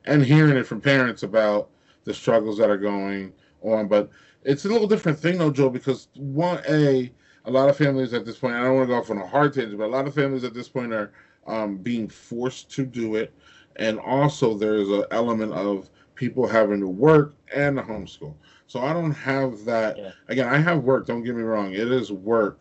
[0.04, 1.70] and hearing it from parents about
[2.04, 3.88] the struggles that are going on.
[3.88, 4.10] But
[4.44, 7.12] it's a little different thing, though, Joe, because one, a,
[7.44, 8.54] a lot of families at this point.
[8.54, 10.44] I don't want to go off on a hard tangent, but a lot of families
[10.44, 11.12] at this point are
[11.46, 13.32] um, being forced to do it
[13.78, 18.34] and also there's an element of people having to work and homeschool.
[18.66, 19.96] So I don't have that.
[19.96, 20.10] Yeah.
[20.28, 21.06] Again, I have work.
[21.06, 21.72] Don't get me wrong.
[21.72, 22.58] It is work.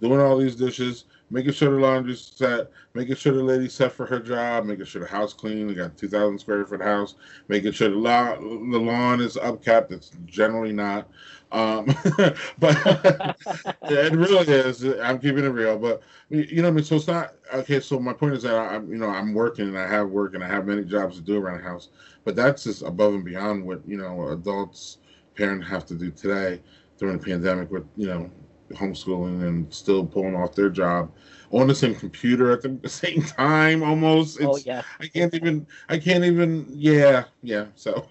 [0.00, 4.06] Doing all these dishes, making sure the laundry's set, making sure the lady's set for
[4.06, 5.66] her job, making sure the house clean.
[5.66, 7.14] We got 2,000 square foot house,
[7.48, 9.92] making sure the lawn, the lawn is upkept.
[9.92, 11.08] It's generally not.
[11.52, 11.86] Um,
[12.58, 12.76] but
[13.84, 14.84] it really is.
[14.84, 15.78] I'm keeping it real.
[15.78, 17.80] But you know, I mean, so it's not okay.
[17.80, 20.44] So my point is that I'm, you know, I'm working and I have work and
[20.44, 21.88] I have many jobs to do around the house.
[22.24, 24.98] But that's just above and beyond what you know adults,
[25.36, 26.60] parents have to do today
[26.98, 28.30] during the pandemic with you know
[28.70, 31.10] homeschooling and still pulling off their job
[31.50, 34.38] on the same computer at the same time almost.
[34.40, 34.82] Oh, it's, oh yeah.
[35.00, 35.66] I can't even.
[35.88, 36.66] I can't even.
[36.70, 37.66] Yeah, yeah.
[37.74, 38.06] So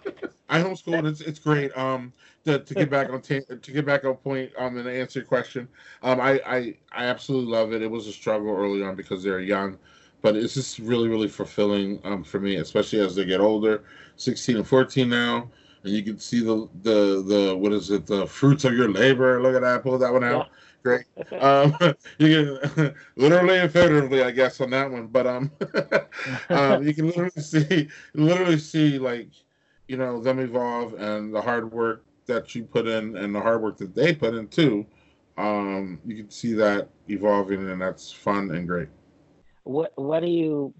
[0.48, 1.76] I homeschool and it's it's great.
[1.76, 2.12] Um,
[2.44, 5.26] to, to get back on t- to get back on point um and answer your
[5.26, 5.68] question
[6.02, 9.40] um I, I i absolutely love it it was a struggle early on because they're
[9.40, 9.78] young
[10.22, 13.84] but it's just really really fulfilling um for me especially as they get older
[14.16, 15.50] 16 and 14 now
[15.84, 18.06] and you can see the the the what is it?
[18.06, 19.40] The fruits of your labor.
[19.42, 19.82] Look at that.
[19.82, 20.46] Pull that one out.
[20.46, 20.52] Yeah.
[20.82, 21.04] great.
[21.40, 21.74] Um
[22.18, 25.06] you can literally and figuratively i guess on that one.
[25.06, 25.50] But um,
[26.50, 29.30] um you can literally see literally see like
[29.88, 33.60] you know them evolve and the hard work that you put in and the hard
[33.60, 34.86] work that they put in too,
[35.36, 38.88] um, you can see that evolving, and that's fun and great.
[39.64, 40.74] What What do you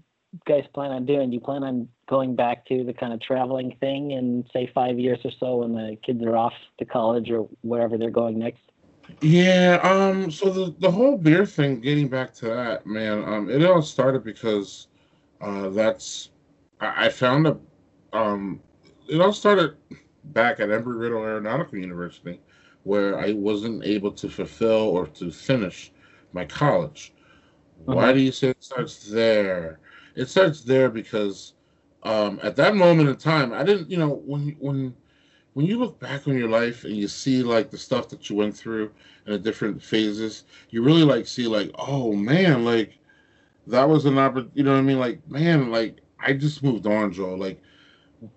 [0.47, 1.29] guys plan on doing?
[1.29, 4.99] Do you plan on going back to the kind of traveling thing in say five
[4.99, 8.61] years or so when the kids are off to college or wherever they're going next?
[9.21, 13.63] Yeah, um, so the the whole beer thing, getting back to that, man, um, it
[13.65, 14.87] all started because
[15.41, 16.31] uh that's
[16.79, 17.57] I, I found a
[18.13, 18.61] um
[19.09, 19.75] it all started
[20.23, 22.41] back at Embry Riddle Aeronautical University
[22.83, 25.91] where I wasn't able to fulfill or to finish
[26.33, 27.13] my college.
[27.85, 28.13] Why Uh-huh.
[28.13, 29.79] do you say it starts there?
[30.15, 31.53] It starts there because
[32.03, 34.95] um, at that moment in time, I didn't, you know, when when
[35.53, 38.35] when you look back on your life and you see like the stuff that you
[38.35, 38.91] went through
[39.25, 42.97] in the different phases, you really like see like, oh man, like
[43.67, 44.51] that was an opportunity.
[44.55, 44.99] You know what I mean?
[44.99, 47.35] Like, man, like I just moved on, Joe.
[47.35, 47.61] Like,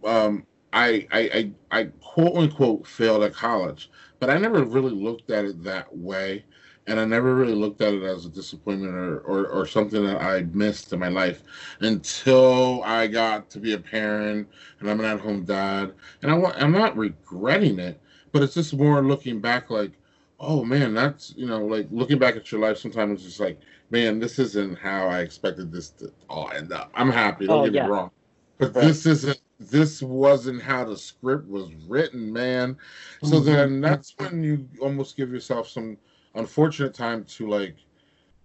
[0.04, 5.30] um, I, I, I, I quote unquote failed at college, but I never really looked
[5.30, 6.44] at it that way.
[6.86, 10.20] And I never really looked at it as a disappointment or, or, or something that
[10.20, 11.42] I missed in my life
[11.80, 14.48] until I got to be a parent
[14.80, 15.94] and I'm an at home dad.
[16.22, 18.00] And I I'm not regretting it,
[18.32, 19.92] but it's just more looking back like,
[20.40, 23.60] oh man, that's, you know, like looking back at your life sometimes it's just like,
[23.90, 26.90] man, this isn't how I expected this to all end up.
[26.94, 27.84] I'm happy, don't Oh, get yeah.
[27.84, 28.10] me wrong.
[28.58, 28.84] But Right.
[28.86, 32.76] this isn't this wasn't how the script was written, man.
[33.22, 33.44] So Mhm.
[33.44, 35.96] then that's when you almost give yourself some
[36.34, 37.76] unfortunate time to like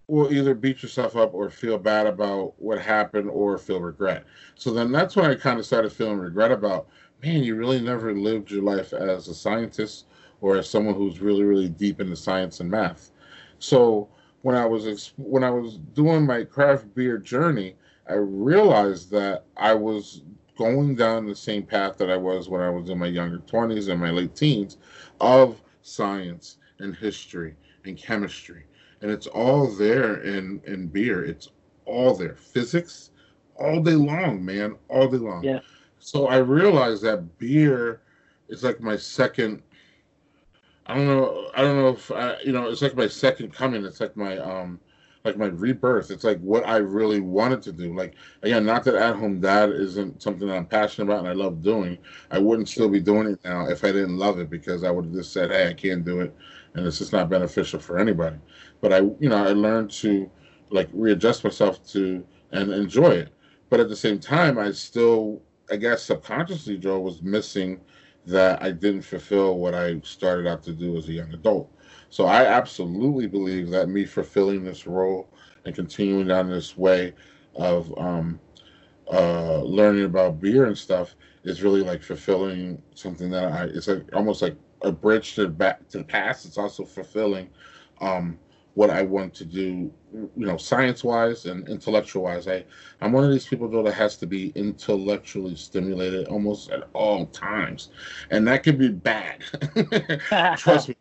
[0.08, 4.25] well either beat yourself up or feel bad about what happened or feel regret.
[4.56, 6.88] So then that's when I kind of started feeling regret about,
[7.23, 10.08] man, you really never lived your life as a scientist
[10.41, 13.12] or as someone who's really really deep into science and math.
[13.60, 14.10] So
[14.41, 17.75] when I was when I was doing my craft beer journey,
[18.08, 20.23] I realized that I was
[20.58, 23.89] going down the same path that I was when I was in my younger 20s
[23.89, 24.78] and my late teens
[25.21, 28.65] of science and history and chemistry.
[29.02, 31.24] And it's all there in, in beer.
[31.24, 31.50] It's
[31.86, 32.36] all there.
[32.36, 33.12] Physics,
[33.56, 35.44] all day long, man, all day long.
[35.44, 35.60] Yeah.
[36.00, 38.02] So I realized that beer
[38.48, 39.62] is like my second.
[40.86, 41.50] I don't know.
[41.56, 42.70] I don't know if I, you know.
[42.70, 43.86] It's like my second coming.
[43.86, 44.80] It's like my um,
[45.24, 46.10] like my rebirth.
[46.10, 47.96] It's like what I really wanted to do.
[47.96, 51.34] Like again, not that at home dad isn't something that I'm passionate about and I
[51.34, 51.98] love doing.
[52.32, 55.06] I wouldn't still be doing it now if I didn't love it because I would
[55.06, 56.36] have just said, "Hey, I can't do it,"
[56.73, 58.38] and it's just not beneficial for anybody.
[58.82, 60.29] But I, you know, I learned to
[60.69, 63.29] like readjust myself to and enjoy it.
[63.69, 67.79] But at the same time, I still, I guess, subconsciously, Joe was missing
[68.25, 71.71] that I didn't fulfill what I started out to do as a young adult.
[72.10, 75.29] So I absolutely believe that me fulfilling this role
[75.65, 77.13] and continuing down this way
[77.55, 78.39] of um,
[79.12, 83.63] uh, learning about beer and stuff is really like fulfilling something that I.
[83.65, 86.46] It's like almost like a bridge to back to the past.
[86.46, 87.50] It's also fulfilling
[88.02, 88.38] um,
[88.76, 92.48] what I want to do, you know, science wise and intellectual wise.
[92.48, 92.63] I
[93.02, 97.26] I'm one of these people though that has to be intellectually stimulated almost at all
[97.28, 97.89] times,
[98.32, 99.42] and that can be bad.
[100.58, 100.96] Trust me.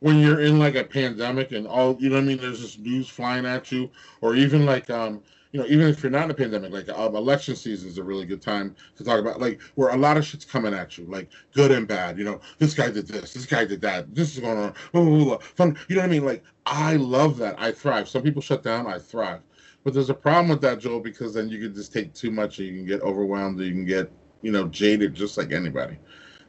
[0.00, 2.38] When you're in like a pandemic and all, you know what I mean.
[2.38, 5.22] There's this news flying at you, or even like um,
[5.54, 8.02] you know, even if you're not in a pandemic, like um, election season is a
[8.02, 11.04] really good time to talk about, like where a lot of shit's coming at you,
[11.04, 12.18] like good and bad.
[12.18, 14.74] You know, this guy did this, this guy did that, this is going on.
[14.90, 15.38] Blah, blah, blah.
[15.38, 16.24] Fun, you know what I mean?
[16.24, 17.54] Like I love that.
[17.56, 18.08] I thrive.
[18.08, 18.88] Some people shut down.
[18.88, 19.42] I thrive.
[19.84, 22.58] But there's a problem with that, Joel, because then you can just take too much,
[22.58, 24.10] and you can get overwhelmed, or you can get,
[24.42, 26.00] you know, jaded, just like anybody.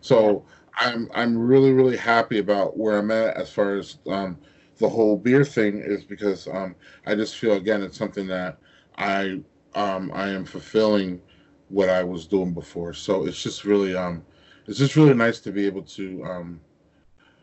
[0.01, 0.43] So
[0.79, 4.39] I'm I'm really really happy about where I'm at as far as um,
[4.79, 8.57] the whole beer thing is because um, I just feel again it's something that
[8.97, 9.41] I
[9.75, 11.21] um, I am fulfilling
[11.69, 12.93] what I was doing before.
[12.93, 14.23] So it's just really um
[14.67, 16.61] it's just really nice to be able to um,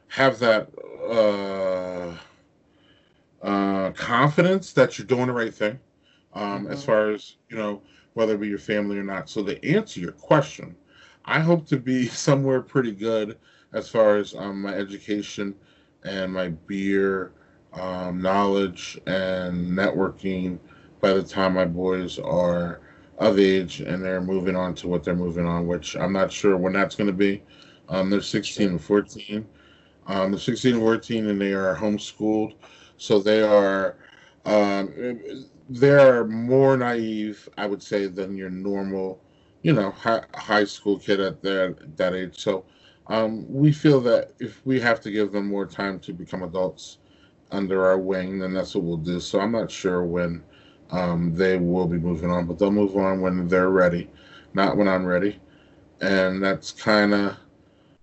[0.09, 0.69] have that
[1.09, 2.15] uh,
[3.43, 5.79] uh, confidence that you're doing the right thing
[6.35, 6.85] um, as Mhm.
[6.85, 7.83] far as you know
[8.15, 9.29] whether it be your family or not.
[9.29, 10.77] So to answer your question,
[11.25, 13.37] I hope to be somewhere pretty good
[13.73, 15.55] as far as um, my education
[16.05, 17.33] and my beer
[17.73, 20.59] um, knowledge and networking
[21.03, 22.81] by the time my boys are
[23.19, 26.57] of age and they're moving on to what they're moving on, which I'm not sure
[26.57, 27.43] when that's going to be.
[27.89, 29.47] Um, they're 16 and 14.
[30.07, 32.55] Um, they're 16 and 14 and they are homeschooled.
[32.97, 33.97] So they are
[34.45, 35.21] um,
[35.69, 39.21] they're more naive, I would say, than your normal,
[39.63, 42.39] you know, high, high school kid at their that age.
[42.39, 42.65] So
[43.09, 46.99] um, we feel that if we have to give them more time to become adults
[47.51, 49.21] under our wing, then that's what we'll do.
[49.21, 50.43] So I'm not sure when
[50.91, 54.11] um, they will be moving on, but they'll move on when they're ready,
[54.55, 55.41] not when I'm ready.
[56.01, 57.37] And that's kind of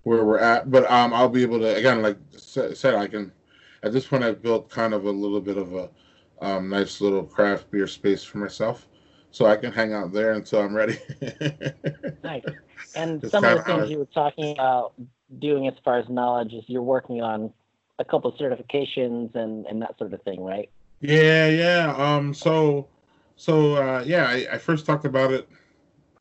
[0.04, 0.72] where we're at.
[0.72, 3.32] But um, I'll be able to again, like I said, I can.
[3.82, 5.90] At this point, I've built kind of a little bit of a
[6.42, 8.88] um, nice little craft beer space for myself.
[9.32, 10.98] so I can hang out there until I'm ready.
[12.24, 12.44] nice.
[12.96, 14.94] And some of the things you were talking about
[15.38, 17.54] doing as far as knowledge is you're working on
[18.00, 20.70] a couple of certifications and and that sort of thing, right?
[21.02, 21.94] Yeah, yeah.
[21.98, 22.34] Um.
[22.34, 22.88] So,
[23.36, 25.48] so uh, yeah, I, I first talked about it.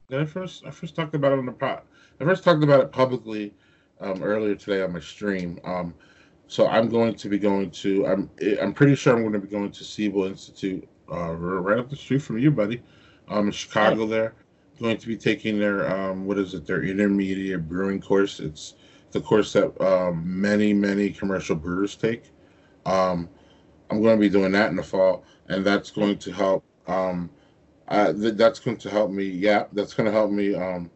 [0.09, 0.65] Did I first?
[0.65, 1.85] I first talked about it on the pot.
[2.21, 3.55] I first talked about it publicly
[4.01, 5.59] um, earlier today on my stream.
[5.65, 5.95] Um,
[6.47, 8.07] so I'm going to be going to.
[8.07, 8.31] I'm.
[8.61, 11.97] I'm pretty sure I'm going to be going to Siebel Institute, uh, right up the
[11.97, 12.83] street from you, buddy.
[13.29, 14.35] Um, in Chicago, there.
[14.81, 16.65] Going to be taking their um, what is it?
[16.67, 18.39] Their intermediate brewing course.
[18.39, 18.75] It's
[19.11, 22.31] the course that um, many many commercial brewers take.
[22.87, 23.29] Um,
[23.91, 26.65] I'm going to be doing that in the fall, and that's going to help.
[26.87, 27.31] Um,
[27.89, 29.25] uh, th- that's going to help me.
[29.25, 30.91] Yeah, that's going to help me um,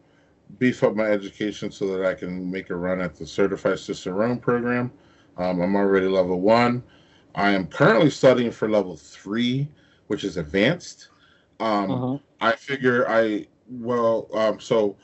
[0.59, 4.39] beef up my education so that I can make a run at the Certified Cicerone
[4.39, 4.91] program.
[5.37, 6.83] Um, I'm already level one.
[7.35, 9.67] I am currently studying for level three,
[10.07, 11.09] which is advanced.
[11.59, 12.17] Um, uh-huh.
[12.41, 14.95] I figure I well, um, so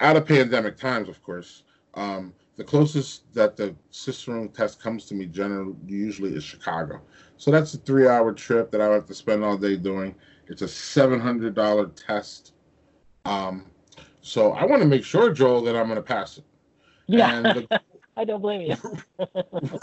[0.00, 1.62] out of pandemic times, of course,
[1.94, 7.00] um, the closest that the Cicerone test comes to me generally usually is Chicago.
[7.36, 10.14] So that's a three hour trip that I have to spend all day doing.
[10.48, 12.52] It's a seven hundred dollar test.
[13.24, 13.66] Um,
[14.22, 16.44] so I want to make sure, Joel, that I'm going to pass it.
[17.06, 17.80] Yeah, the,
[18.16, 18.76] I don't blame you.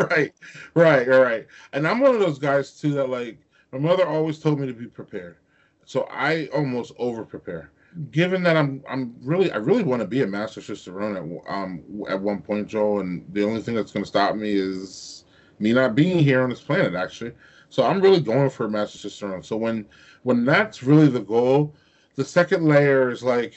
[0.09, 0.33] right,
[0.73, 1.45] right, all right.
[1.73, 3.37] And I'm one of those guys too that like
[3.71, 5.37] my mother always told me to be prepared,
[5.85, 7.71] so I almost over prepare
[8.11, 11.83] given that I'm I'm really I really want to be a master cicerone at um
[12.09, 15.25] at one point, Joel, and the only thing that's going to stop me is
[15.59, 17.33] me not being here on this planet, actually.
[17.69, 19.43] So I'm really going for a master cicerone.
[19.43, 19.85] So when
[20.23, 21.75] when that's really the goal,
[22.15, 23.53] the second layer is like,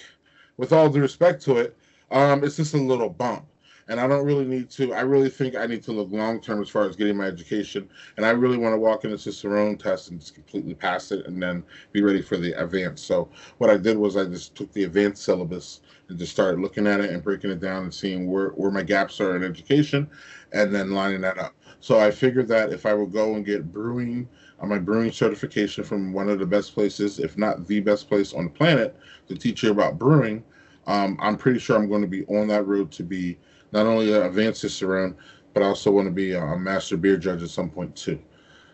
[0.56, 1.76] with all due respect to it,
[2.10, 3.46] um, it's just a little bump
[3.88, 4.92] and I don't really need to.
[4.94, 7.88] I really think I need to look long term as far as getting my education,
[8.16, 11.42] and I really want to walk into Cicerone test and just completely pass it, and
[11.42, 13.06] then be ready for the advanced.
[13.06, 16.86] So what I did was I just took the advanced syllabus and just started looking
[16.86, 20.08] at it and breaking it down and seeing where where my gaps are in education,
[20.52, 21.54] and then lining that up.
[21.80, 25.84] So I figured that if I would go and get brewing on my brewing certification
[25.84, 28.96] from one of the best places, if not the best place on the planet,
[29.28, 30.42] to teach you about brewing.
[30.86, 33.38] Um, I'm pretty sure I'm going to be on that road to be
[33.76, 35.14] not only advance Cicerone,
[35.52, 38.18] but I also want to be a master beer judge at some point too.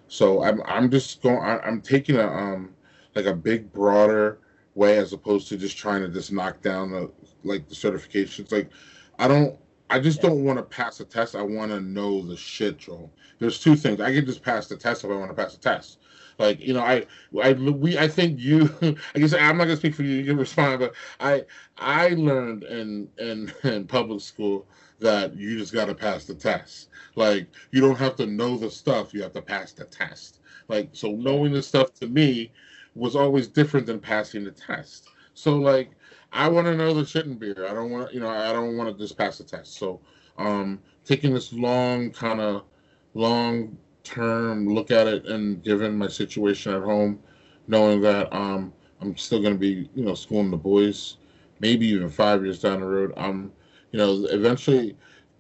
[0.09, 1.39] So I'm I'm just going.
[1.41, 2.75] I'm taking a um
[3.15, 4.39] like a big broader
[4.75, 7.11] way as opposed to just trying to just knock down the
[7.43, 8.53] like the certifications.
[8.53, 8.71] Like
[9.19, 9.59] I don't.
[9.91, 11.35] I just don't want to pass a test.
[11.37, 13.13] I want to know the shit, Joel.
[13.39, 14.01] There's two things.
[14.01, 15.99] I can just pass the test if I want to pass the test.
[16.39, 17.05] Like you know, I,
[17.43, 18.71] I, we, I think you.
[19.15, 20.15] I guess I'm not gonna speak for you.
[20.17, 21.45] You can respond, but I,
[21.77, 24.67] I learned in in, in public school
[25.03, 26.89] that you just got to pass the test.
[27.17, 30.41] Like you don't have to know the stuff; you have to pass the test.
[30.69, 32.53] Like so, knowing the stuff to me
[32.95, 35.09] was always different than passing the test.
[35.35, 35.91] So like,
[36.33, 37.67] I want to know the shit in beer.
[37.69, 39.75] I don't want you know I don't want to just pass the test.
[39.75, 40.01] So
[40.39, 42.65] um, taking this long kind of
[43.15, 47.21] long term look at it and given my situation at home,
[47.67, 51.19] knowing that um, I'm still going to be you know schooling the boys,
[51.61, 53.13] maybe even five years down the road.
[53.17, 53.53] I'm
[53.93, 54.97] you know, eventually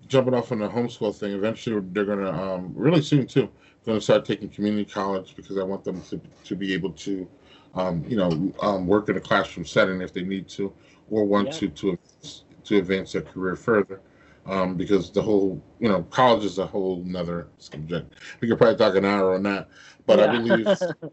[0.06, 3.48] jumping off on the homeschool thing, eventually they're going to, um, really soon too,
[3.84, 7.28] going to start taking community college because I want them to, to be able to,
[7.74, 10.72] um, you know, um, work in a classroom setting if they need to,
[11.10, 11.52] or want yeah.
[11.52, 11.98] to, to,
[12.64, 14.00] to advance their career further.
[14.44, 18.14] Um, because the whole, you know, college is a whole nother subject.
[18.40, 19.68] We could probably talk an hour on that,
[20.04, 20.24] but yeah.
[20.24, 20.66] I believe,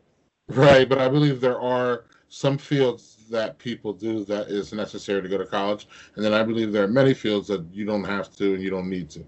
[0.47, 5.27] right, but I believe there are some fields that people do that is necessary to
[5.27, 8.33] go to college, and then I believe there are many fields that you don't have
[8.37, 9.25] to and you don't need to.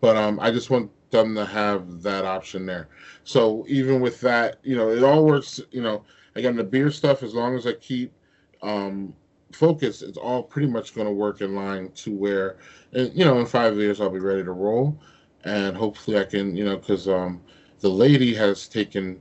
[0.00, 2.88] But um, I just want them to have that option there.
[3.24, 5.60] So even with that, you know, it all works.
[5.70, 8.12] You know, again, the beer stuff, as long as I keep
[8.62, 9.14] um,
[9.52, 12.56] focus, it's all pretty much going to work in line to where,
[12.92, 14.98] and, you know, in five years I'll be ready to roll,
[15.44, 17.42] and hopefully I can, you know, because um,
[17.80, 19.20] the lady has taken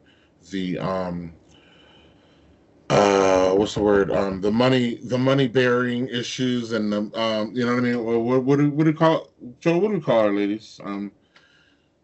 [0.52, 1.34] the um,
[2.90, 7.66] uh what's the word um the money the money bearing issues and the um you
[7.66, 9.30] know what i mean what what, what, do, what do you call
[9.60, 11.12] joe what do we call our ladies um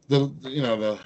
[0.08, 1.00] the, you know the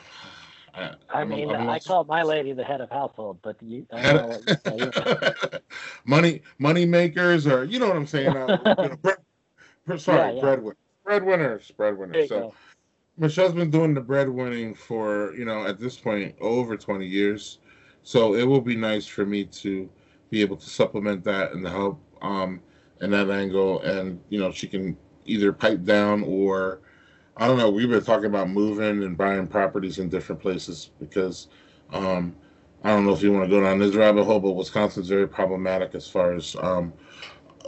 [0.73, 3.85] I, I mean, I'm, I'm i call my lady the head of household, but you,
[6.05, 8.35] money money makers, or you know what I'm saying?
[8.35, 10.41] Uh, you know, bread, sorry, yeah, yeah.
[10.41, 12.29] breadwinners, breadwinners, breadwinners.
[12.29, 12.53] So, go.
[13.17, 17.59] Michelle's been doing the breadwinning for you know at this point over 20 years.
[18.03, 19.89] So it will be nice for me to
[20.29, 22.61] be able to supplement that and help um,
[23.01, 23.81] in that angle.
[23.81, 26.81] And you know, she can either pipe down or
[27.37, 27.69] I don't know.
[27.69, 31.47] We've been talking about moving and buying properties in different places because
[31.93, 32.35] um,
[32.83, 35.27] I don't know if you want to go down this rabbit hole, but Wisconsin's very
[35.27, 36.93] problematic as far as um,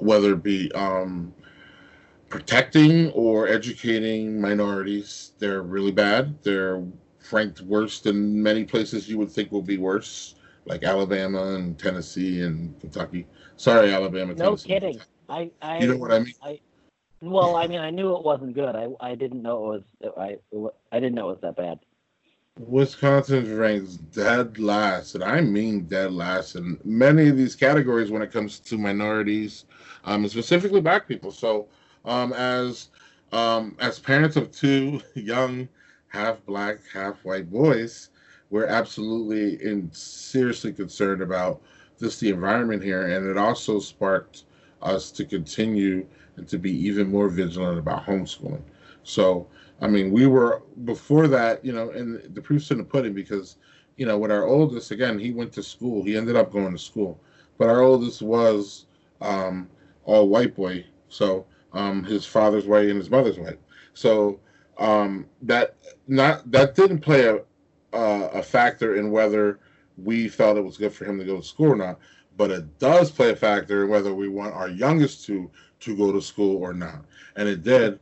[0.02, 1.34] whether it be um,
[2.30, 5.32] protecting or educating minorities.
[5.40, 6.42] They're really bad.
[6.44, 6.84] They're
[7.32, 12.42] ranked worse than many places you would think will be worse, like Alabama and Tennessee
[12.42, 13.28] and Kentucky.
[13.58, 14.34] Sorry, Alabama.
[14.34, 15.02] No Tennessee, kidding.
[15.30, 16.34] I, I, you know what I mean.
[16.44, 16.60] I,
[17.22, 18.76] well, I mean, I knew it wasn't good.
[18.76, 20.12] I, I didn't know it was.
[20.18, 20.38] I,
[20.92, 21.80] I didn't know it was that bad.
[22.60, 28.22] Wisconsin ranks dead last, and I mean dead last in many of these categories when
[28.22, 29.66] it comes to minorities,
[30.04, 31.32] um, specifically black people.
[31.32, 31.68] So,
[32.04, 32.90] um, as
[33.32, 35.70] um, as parents of two young,
[36.12, 38.10] half black, half white boys,
[38.50, 41.62] we're absolutely and seriously concerned about
[42.00, 44.44] just the environment here, and it also sparked
[44.82, 46.06] us to continue
[46.36, 48.62] and to be even more vigilant about homeschooling.
[49.04, 49.48] So
[49.82, 53.58] I mean, we were before that, you know, and the proof's in the pudding because,
[53.98, 56.04] you know, with our oldest, again, he went to school.
[56.04, 57.20] He ended up going to school,
[57.58, 58.86] but our oldest was
[59.22, 59.68] um,
[60.06, 60.86] all white boy.
[61.10, 63.60] So um, his father's white and his mother's white.
[63.96, 64.40] So
[64.82, 65.76] um, that
[66.08, 67.36] not that didn't play a
[67.96, 69.60] uh, a factor in whether
[69.98, 72.00] we felt it was good for him to go to school or not.
[72.38, 75.50] But it does play a factor in whether we want our youngest to
[75.82, 77.06] to go to school or not,
[77.36, 78.00] and it did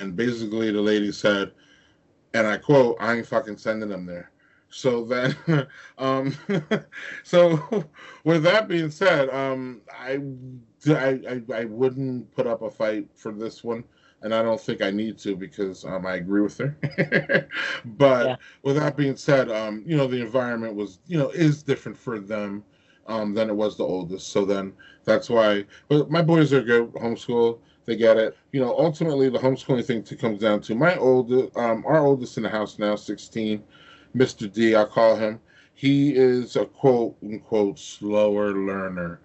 [0.00, 1.52] and basically the lady said,
[2.34, 4.30] and I quote, "I ain't fucking sending them there."
[4.70, 5.36] So then,
[5.98, 6.34] um,
[7.24, 7.84] so
[8.24, 10.20] with that being said, um, I,
[10.88, 13.84] I, I, wouldn't put up a fight for this one,
[14.22, 17.48] and I don't think I need to because um, I agree with her.
[17.84, 18.36] but yeah.
[18.62, 22.18] with that being said, um, you know, the environment was, you know, is different for
[22.18, 22.64] them
[23.06, 24.28] um, than it was the oldest.
[24.28, 24.72] So then
[25.04, 25.64] that's why.
[25.88, 28.36] But my boys are good homeschool they get it.
[28.52, 32.36] You know, ultimately the homeschooling thing to comes down to my oldest, um, our oldest
[32.36, 33.62] in the house now, 16,
[34.14, 34.52] Mr.
[34.52, 35.40] D, I call him.
[35.74, 39.20] He is a quote unquote slower learner.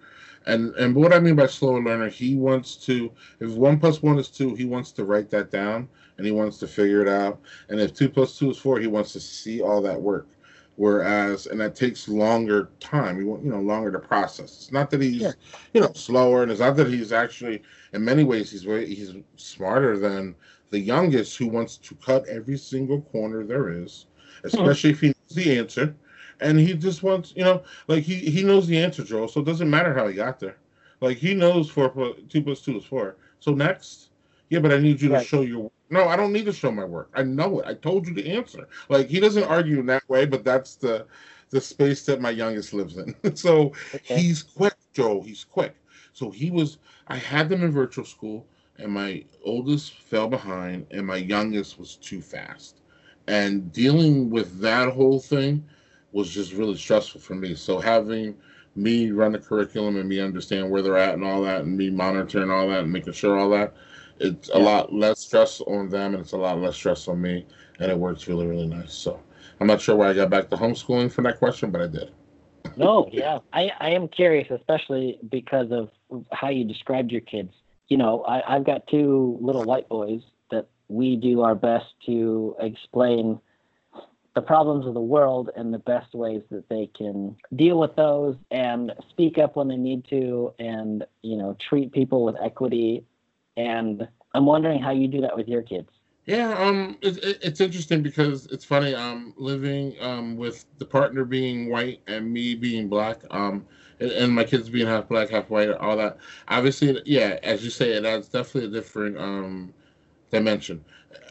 [0.48, 4.18] And and what I mean by slower learner, he wants to if one plus one
[4.18, 7.40] is two, he wants to write that down and he wants to figure it out.
[7.68, 10.26] And if two plus two is four, he wants to see all that work.
[10.76, 13.18] Whereas, and that takes longer time.
[13.18, 14.54] You want, you know, longer to process.
[14.54, 15.32] It's not that he's, yeah.
[15.74, 19.12] you know, slower, and it's not that he's actually, in many ways, he's very, he's
[19.34, 20.36] smarter than
[20.70, 24.06] the youngest who wants to cut every single corner there is,
[24.40, 24.46] hmm.
[24.46, 24.94] especially mm-hmm.
[24.94, 25.96] if he knows the answer,
[26.40, 29.28] and he just wants, you know, like he he knows the answer, Joel.
[29.28, 30.56] So it doesn't matter how he got there.
[31.00, 33.16] Like he knows four plus two plus two is four.
[33.40, 34.10] So next,
[34.50, 35.22] yeah, but I need you right.
[35.22, 37.10] to show your no, I don't need to show my work.
[37.14, 37.66] I know it.
[37.66, 38.68] I told you the answer.
[38.88, 41.06] Like he doesn't argue in that way, but that's the
[41.50, 43.14] the space that my youngest lives in.
[43.36, 44.20] so okay.
[44.20, 45.22] he's quick, Joe.
[45.22, 45.76] He's quick.
[46.12, 46.78] So he was.
[47.08, 48.46] I had them in virtual school,
[48.78, 52.80] and my oldest fell behind, and my youngest was too fast.
[53.26, 55.64] And dealing with that whole thing
[56.18, 57.54] was just really stressful for me.
[57.54, 58.36] So having
[58.76, 61.90] me run the curriculum and me understand where they're at and all that, and me
[61.90, 63.74] monitoring all that and making sure all that
[64.20, 67.46] it's a lot less stress on them and it's a lot less stress on me
[67.78, 68.92] and it works really really nice.
[68.92, 69.20] So
[69.60, 72.10] i'm not sure why i got back to homeschooling for that question but i did.
[72.76, 73.38] No yeah.
[73.52, 75.90] I i am curious especially because of
[76.32, 77.52] how you described your kids.
[77.88, 82.56] You know I, i've got two little white boys that we do our best to
[82.60, 83.40] explain
[84.38, 88.36] the problems of the world and the best ways that they can deal with those
[88.52, 93.04] and speak up when they need to and you know treat people with equity
[93.56, 95.88] and I'm wondering how you do that with your kids.
[96.24, 98.94] Yeah, um, it, it's interesting because it's funny.
[98.94, 103.66] Um, living um with the partner being white and me being black, um,
[103.98, 106.18] and, and my kids being half black, half white, all that.
[106.46, 109.74] Obviously, yeah, as you say, it adds definitely a different um
[110.30, 110.84] dimension.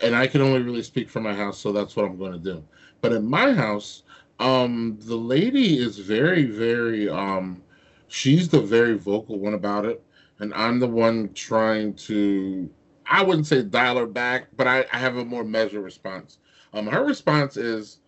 [0.03, 2.39] And I can only really speak for my house, so that's what I'm going to
[2.39, 2.63] do.
[3.01, 4.03] But in my house,
[4.39, 7.61] um, the lady is very, very um,
[8.07, 10.03] she's the very vocal one about it
[10.39, 12.69] and I'm the one trying to
[13.09, 16.39] I wouldn't say dial her back, but I, I have a more measured response.
[16.73, 17.99] Um, her response is,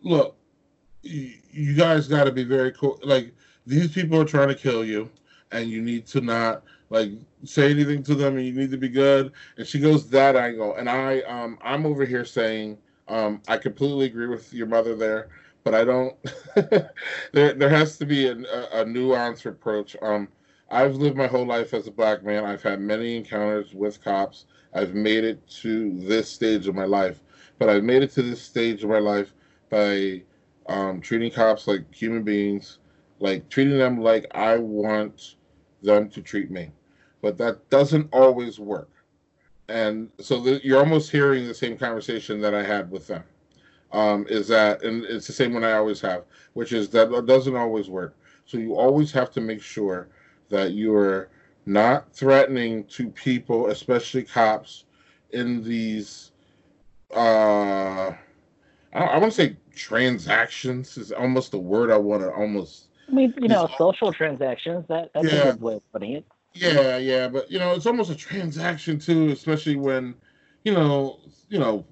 [0.00, 0.36] look,
[1.02, 3.00] you, you guys got to be very cool.
[3.02, 3.34] Like
[3.66, 5.10] these people are trying to kill you,
[5.50, 7.10] and you need to not like
[7.44, 9.32] say anything to them, and you need to be good.
[9.56, 12.78] And she goes that angle, and I um I'm over here saying
[13.12, 15.28] um I completely agree with your mother there,
[15.64, 16.16] but I don't.
[17.32, 19.96] there there has to be a, a, nuanced approach.
[20.02, 20.28] Um
[20.70, 22.44] I've lived my whole life as a black man.
[22.44, 24.46] I've had many encounters with cops.
[24.74, 27.20] I've made it to this stage of my life,
[27.58, 29.34] but I've made it to this stage of my life
[29.68, 30.22] by
[30.66, 32.78] um, treating cops like human beings,
[33.20, 35.36] like treating them like I want
[35.82, 36.70] them to treat me.
[37.20, 38.88] But that doesn't always work.
[39.68, 43.24] And so the, you're almost hearing the same conversation that I had with them.
[43.92, 47.26] um, is that, and it's the same one I always have, which is that it
[47.26, 48.16] doesn't always work.
[48.46, 50.08] So you always have to make sure
[50.48, 51.28] that you're
[51.66, 54.84] not threatening to people, especially cops,
[55.30, 56.32] in these.
[57.14, 58.12] Uh,
[58.92, 62.88] I, I want to say transactions is almost the word I want to almost.
[63.08, 64.86] I mean, you know, social transactions.
[64.88, 65.48] That that's yeah.
[65.48, 66.24] a good way of putting it.
[66.54, 70.14] Yeah, yeah, but you know, it's almost a transaction too, especially when,
[70.64, 71.86] you know, you know,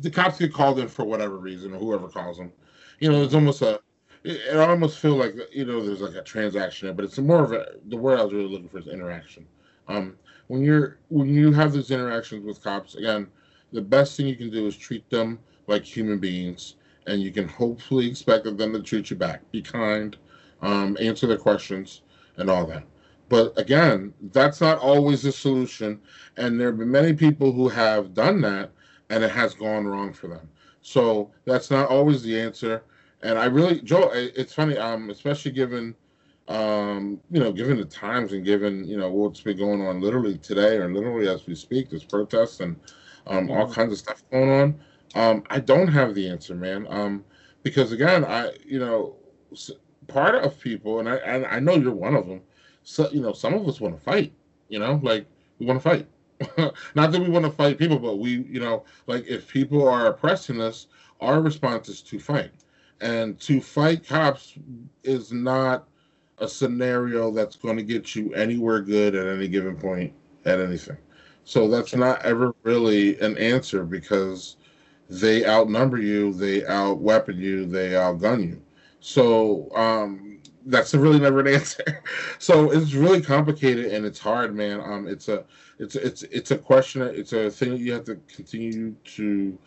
[0.00, 2.52] the cops get called in for whatever reason, or whoever calls them.
[3.00, 3.80] You know, it's almost a.
[4.24, 7.66] It, almost feel like you know, there's like a transaction but it's more of a.
[7.86, 9.46] The word I was really looking for is interaction.
[9.86, 10.16] Um,
[10.48, 13.28] when you're when you have these interactions with cops, again,
[13.72, 16.74] the best thing you can do is treat them like human beings,
[17.06, 19.40] and you can hopefully expect them to treat you back.
[19.52, 20.16] Be kind,
[20.60, 22.02] um, answer their questions
[22.38, 22.84] and all that.
[23.28, 26.00] But again, that's not always the solution.
[26.36, 28.70] And there have been many people who have done that
[29.10, 30.48] and it has gone wrong for them.
[30.80, 32.84] So that's not always the answer.
[33.22, 35.94] And I really, Joe, it's funny, um, especially given,
[36.46, 40.38] um, you know, given the times and given, you know, what's been going on literally
[40.38, 42.76] today or literally as we speak, there's protests and
[43.26, 44.80] um, all kinds of stuff going on.
[45.14, 46.86] Um, I don't have the answer, man.
[46.88, 47.24] Um,
[47.62, 49.16] because again, I, you know,
[50.08, 52.40] part of people, and I and I know you're one of them.
[52.82, 54.32] So you know, some of us want to fight.
[54.68, 55.26] You know, like
[55.58, 56.06] we want to fight.
[56.94, 60.06] Not that we want to fight people, but we, you know, like if people are
[60.06, 60.86] oppressing us,
[61.20, 62.50] our response is to fight.
[63.00, 64.54] And to fight cops
[65.02, 65.88] is not
[66.38, 70.12] a scenario that's going to get you anywhere good at any given point
[70.44, 70.96] at anything.
[71.44, 74.56] So that's not ever really an answer because
[75.08, 78.62] they outnumber you, they outweapon you, they outgun you.
[79.00, 82.02] So um, that's really never an answer.
[82.38, 84.80] so it's really complicated and it's hard, man.
[84.80, 85.44] Um, it's a
[85.78, 87.02] it's it's it's a question.
[87.02, 89.58] It's a thing that you have to continue to.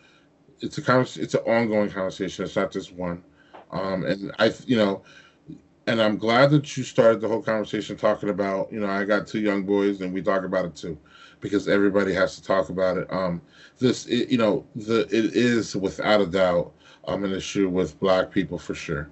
[0.60, 2.44] It's a it's an ongoing conversation.
[2.44, 3.22] It's not just one.
[3.72, 5.02] Um, and I, you know,
[5.86, 8.72] and I'm glad that you started the whole conversation talking about.
[8.72, 10.98] You know, I got two young boys, and we talk about it too,
[11.40, 13.12] because everybody has to talk about it.
[13.12, 13.40] Um,
[13.78, 16.74] this, it, you know, the it is without a doubt
[17.06, 19.10] um, an issue with Black people for sure.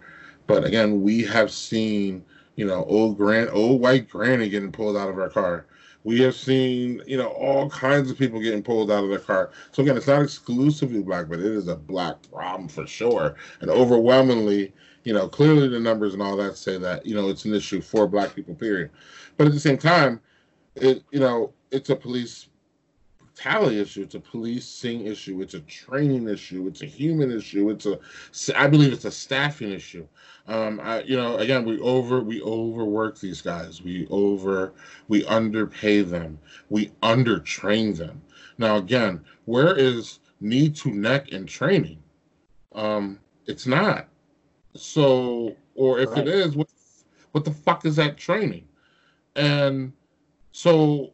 [0.50, 2.24] But again, we have seen,
[2.56, 5.66] you know, old grand, old white granny getting pulled out of her car.
[6.02, 9.50] We have seen, you know, all kinds of people getting pulled out of their car.
[9.70, 13.36] So again, it's not exclusively black, but it is a black problem for sure.
[13.60, 14.74] And overwhelmingly,
[15.04, 17.80] you know, clearly the numbers and all that say that, you know, it's an issue
[17.80, 18.90] for black people, period.
[19.36, 20.20] But at the same time,
[20.74, 22.48] it, you know, it's a police
[23.46, 24.02] issue.
[24.02, 25.40] It's a policing issue.
[25.40, 26.66] It's a training issue.
[26.66, 27.70] It's a human issue.
[27.70, 27.98] It's a,
[28.58, 30.06] I believe it's a staffing issue.
[30.46, 33.82] Um, I, you know, again, we over we overwork these guys.
[33.82, 34.72] We over
[35.08, 36.38] we underpay them.
[36.68, 38.22] We undertrain them.
[38.58, 42.02] Now, again, where is knee to neck in training?
[42.72, 44.08] Um, it's not.
[44.74, 46.26] So, or if right.
[46.26, 46.68] it is, what
[47.32, 48.66] what the fuck is that training?
[49.36, 49.92] And
[50.52, 51.12] so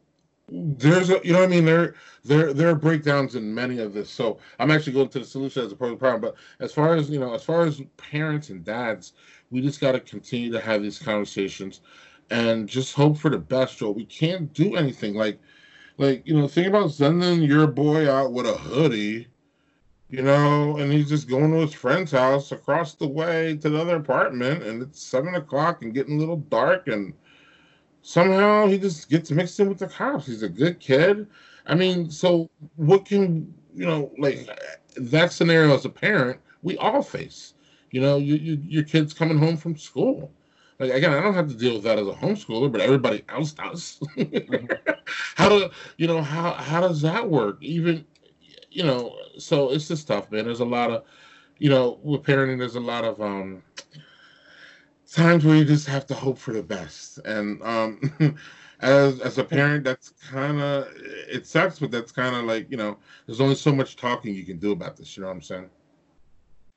[0.49, 1.95] there's a you know what I mean there
[2.25, 4.11] there there are breakdowns in many of this.
[4.11, 6.21] So I'm actually going to the solution as opposed to problem.
[6.21, 9.15] But as far as you know, as far as parents and dads,
[9.51, 11.81] we just got to continue to have these conversations
[12.31, 13.79] and just hope for the best.
[13.79, 15.41] Joe, we can't do anything like
[15.99, 19.29] like you know think about sending your boy out with a hoodie.
[20.09, 23.81] You know, and he's just going to his friend's house across the way to the
[23.81, 27.13] other apartment, and it's seven o'clock and getting a little dark, and
[28.07, 30.27] somehow he just gets mixed in with the cops.
[30.27, 31.27] He's a good kid.
[31.67, 34.49] I mean, so what can you know, like
[34.97, 37.55] that scenario as a parent, we all face.
[37.91, 40.33] You know, you, you, your kid's coming home from school.
[40.79, 43.53] Like again, I don't have to deal with that as a homeschooler, but everybody else
[43.53, 44.01] does.
[45.35, 47.59] how do you know how how does that work?
[47.61, 48.05] Even
[48.71, 50.45] you know, so it's just tough, man.
[50.45, 51.05] There's a lot of
[51.59, 53.63] you know, with parenting, there's a lot of um
[55.17, 57.19] times where you just have to hope for the best.
[57.25, 58.01] And um,
[58.81, 62.77] as as a parent, that's kind of it sucks, but that's kind of like you
[62.77, 65.17] know, there's only so much talking you can do about this.
[65.17, 65.71] You know what I'm saying?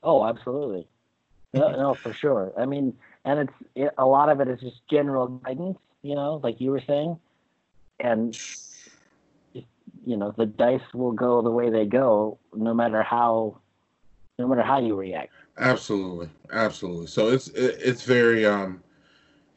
[0.02, 0.88] Oh, absolutely.
[1.54, 2.54] No, no, for sure.
[2.58, 2.94] I mean,
[3.26, 5.78] and it's it, a lot of it is just general guidance.
[6.02, 7.20] You know, like you were saying,
[8.00, 8.40] and
[10.06, 13.60] you know, the dice will go the way they go, no matter how,
[14.38, 15.34] no matter how you react.
[15.60, 17.07] Absolutely, absolutely.
[17.07, 18.82] So it's it, it's very um,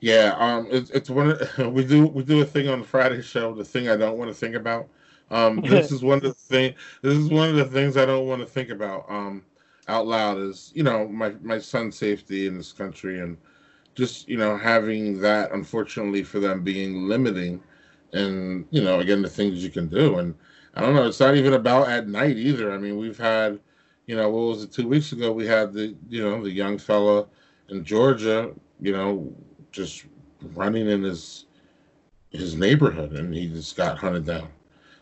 [0.00, 3.22] yeah um, it's it's one of, we do we do a thing on the Friday
[3.22, 3.54] show.
[3.54, 4.88] The thing I don't want to think about.
[5.30, 6.74] Um, this is one of the thing.
[7.02, 9.44] This is one of the things I don't want to think about um
[9.88, 10.38] out loud.
[10.38, 13.38] Is you know my my son's safety in this country and
[13.94, 17.62] just you know having that unfortunately for them being limiting
[18.12, 20.34] and you know again the things you can do and
[20.74, 21.06] I don't know.
[21.06, 22.72] It's not even about at night either.
[22.72, 23.60] I mean we've had
[24.06, 24.72] you know, what was it?
[24.72, 27.26] Two weeks ago, we had the you know the young fella
[27.68, 29.32] in Georgia, you know,
[29.70, 30.04] just
[30.54, 31.46] running in his
[32.30, 34.48] his neighborhood, and he just got hunted down.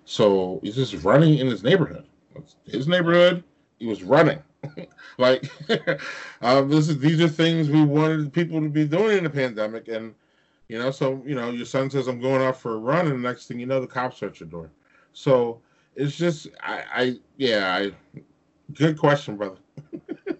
[0.04, 2.06] So he's just running in his neighborhood.
[2.66, 3.44] his neighborhood.
[3.78, 4.42] He was running.
[5.18, 5.50] like
[6.42, 9.88] um, this is these are things we wanted people to be doing in the pandemic,
[9.88, 10.14] and
[10.68, 13.24] you know, so you know, your son says I'm going out for a run, and
[13.24, 14.70] the next thing you know, the cops are at your door.
[15.12, 15.60] So
[15.96, 18.20] it's just, I, I yeah, I,
[18.74, 19.56] good question, brother.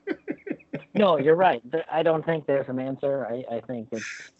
[0.95, 1.62] no, you're right.
[1.91, 3.26] I don't think there's an answer.
[3.26, 4.33] I, I think it's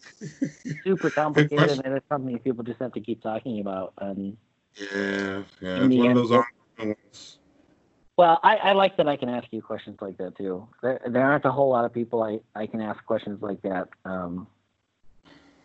[0.83, 3.93] super complicated, and it's something people just have to keep talking about.
[3.99, 4.37] And
[4.75, 6.43] yeah, yeah, it's one end, of those
[6.79, 7.37] ones.
[8.17, 10.67] Well, I, I like that I can ask you questions like that too.
[10.83, 13.89] There, there aren't a whole lot of people I, I can ask questions like that.
[14.05, 14.47] Um,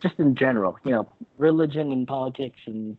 [0.01, 1.07] just in general, you know,
[1.37, 2.97] religion and politics and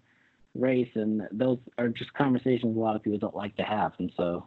[0.54, 4.12] race and those are just conversations a lot of people don't like to have, and
[4.16, 4.46] so.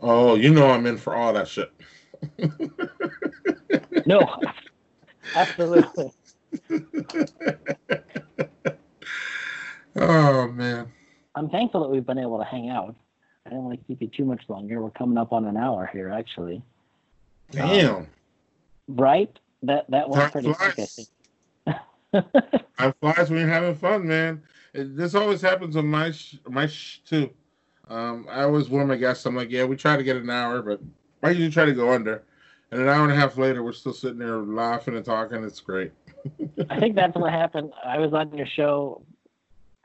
[0.00, 1.72] Oh, you know I'm in for all that shit.
[4.06, 4.36] no,
[5.34, 6.12] absolutely.
[9.96, 10.92] oh man.
[11.34, 12.94] I'm thankful that we've been able to hang out.
[13.46, 14.80] I don't want to keep you too much longer.
[14.82, 16.62] We're coming up on an hour here, actually.
[17.50, 17.96] Damn.
[17.96, 18.06] Um,
[18.88, 19.38] right?
[19.62, 21.08] That that was pretty quick, I think.
[22.78, 24.42] Time flies when you're having fun, man.
[24.72, 27.30] It, this always happens on my sh- my sh- too.
[27.88, 29.26] Um, I always warn my guests.
[29.26, 30.80] I'm like, yeah, we try to get an hour, but
[31.22, 32.22] I usually try to go under.
[32.70, 35.44] And an hour and a half later, we're still sitting there laughing and talking.
[35.44, 35.92] It's great.
[36.70, 37.72] I think that's what happened.
[37.84, 39.02] I was on your show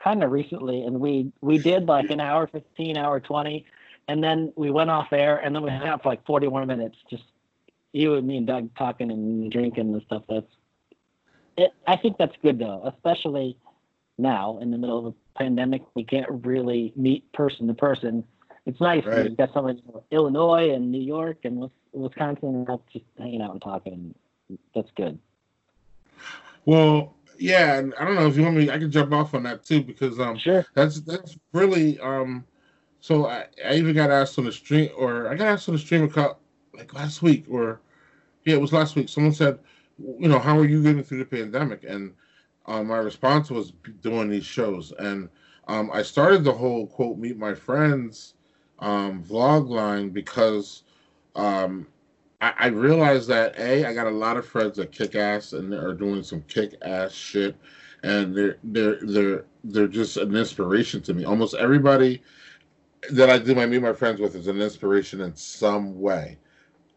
[0.02, 3.66] kind of recently, and we we did like an hour fifteen, hour twenty,
[4.08, 6.64] and then we went off air, and then we hung out for like forty more
[6.64, 7.24] minutes, just
[7.92, 10.22] you and me and Doug talking and drinking and stuff.
[10.28, 10.46] That's
[11.56, 11.70] it.
[11.86, 13.56] I think that's good though, especially
[14.20, 15.82] now in the middle of a pandemic.
[15.94, 18.24] We can't really meet person to person.
[18.66, 19.04] It's nice.
[19.04, 19.24] Right.
[19.24, 24.14] You've got someone in Illinois and New York and Wisconsin just hanging out and talking.
[24.74, 25.18] That's good.
[26.64, 28.70] Well, yeah, and I don't know if you want me.
[28.70, 30.66] I can jump off on that too because um, sure.
[30.74, 32.44] That's that's really um.
[33.00, 35.80] So I, I even got asked on the stream, or I got asked on the
[35.80, 36.38] stream a couple,
[36.74, 37.80] like last week, or
[38.44, 39.08] yeah, it was last week.
[39.08, 39.58] Someone said,
[40.18, 41.84] you know, how are you getting through the pandemic?
[41.84, 42.12] And
[42.70, 45.28] uh, my response was doing these shows, and
[45.66, 48.34] um, I started the whole quote meet my friends
[48.78, 50.84] um, vlog line because
[51.34, 51.88] um,
[52.40, 55.74] I, I realized that a I got a lot of friends that kick ass and
[55.74, 57.56] are doing some kick ass shit,
[58.04, 61.24] and they're they're they're they're just an inspiration to me.
[61.24, 62.22] Almost everybody
[63.10, 66.38] that I do my meet my friends with is an inspiration in some way,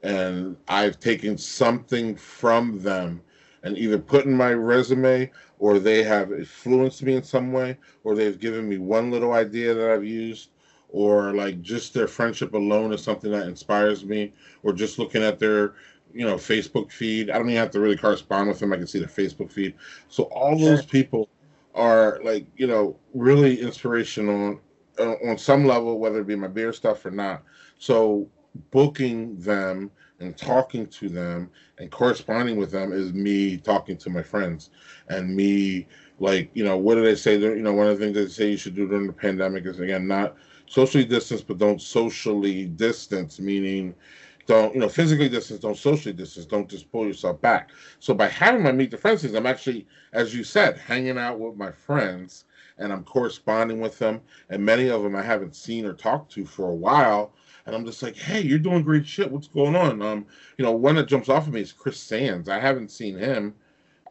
[0.04, 3.24] and I've taken something from them
[3.64, 8.16] and either put in my resume or they have influenced me in some way or
[8.16, 10.50] they've given me one little idea that I've used
[10.94, 15.40] or like just their friendship alone is something that inspires me, or just looking at
[15.40, 15.74] their
[16.14, 17.30] you know Facebook feed.
[17.30, 18.72] I don't even have to really correspond with them.
[18.72, 19.74] I can see their Facebook feed.
[20.08, 20.70] So all sure.
[20.70, 21.28] those people
[21.74, 24.62] are like you know really inspirational
[25.00, 27.42] on, on some level, whether it be my beer stuff or not.
[27.80, 28.30] So
[28.72, 29.90] booking them
[30.20, 31.50] and talking to them
[31.80, 34.70] and corresponding with them is me talking to my friends
[35.10, 35.88] and me
[36.20, 38.52] like you know what do they say you know one of the things they say
[38.52, 40.36] you should do during the pandemic is again not
[40.74, 43.94] socially distance, but don't socially distance, meaning
[44.46, 47.70] don't you know physically distance, don't socially distance, don't just pull yourself back.
[48.00, 51.40] So by having my meet the friends things, I'm actually, as you said, hanging out
[51.40, 52.46] with my friends
[52.80, 56.46] and I'm corresponding with them, and many of them I haven't seen or talked to
[56.46, 57.34] for a while.
[57.66, 59.32] And I'm just like, hey, you're doing great shit.
[59.32, 60.02] What's going on?
[60.02, 60.26] Um,
[60.58, 62.50] you know, one that jumps off of me is Chris Sands.
[62.50, 63.54] I haven't seen him.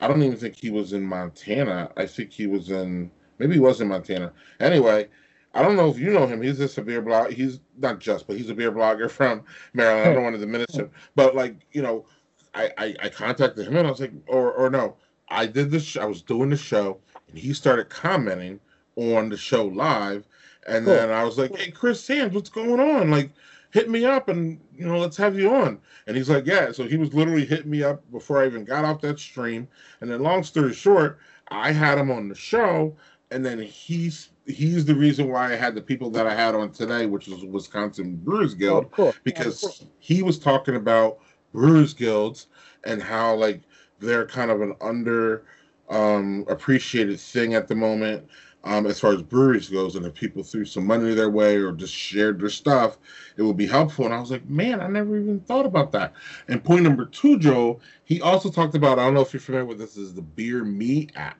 [0.00, 1.90] I don't even think he was in Montana.
[1.96, 4.32] I think he was in maybe he was in Montana.
[4.58, 5.08] Anyway,
[5.54, 6.42] I don't know if you know him.
[6.42, 7.32] He's just a beer blog.
[7.32, 9.44] He's not just, but he's a beer blogger from
[9.74, 10.10] Maryland.
[10.10, 12.06] I don't want to diminish him, but like you know,
[12.54, 14.96] I, I, I contacted him and I was like, or or no,
[15.28, 15.96] I did this.
[15.96, 16.98] I was doing the show
[17.28, 18.60] and he started commenting
[18.96, 20.26] on the show live,
[20.66, 20.94] and cool.
[20.94, 23.10] then I was like, hey Chris Sands, what's going on?
[23.10, 23.30] Like,
[23.70, 25.78] hit me up and you know let's have you on.
[26.06, 26.72] And he's like, yeah.
[26.72, 29.68] So he was literally hitting me up before I even got off that stream.
[30.00, 32.96] And then long story short, I had him on the show,
[33.30, 36.70] and then he's he's the reason why I had the people that I had on
[36.70, 39.14] today, which was Wisconsin Brewers Guild, oh, cool.
[39.24, 39.92] because oh, cool.
[39.98, 41.18] he was talking about
[41.52, 42.48] Brewers Guilds
[42.84, 43.62] and how like
[44.00, 45.44] they're kind of an under
[45.88, 48.26] um, appreciated thing at the moment
[48.64, 49.96] um, as far as breweries goes.
[49.96, 52.98] And if people threw some money their way or just shared their stuff,
[53.36, 54.04] it would be helpful.
[54.04, 56.12] And I was like, man, I never even thought about that.
[56.48, 59.66] And point number two, Joe, he also talked about I don't know if you're familiar
[59.66, 61.38] with this, is the Beer Me app,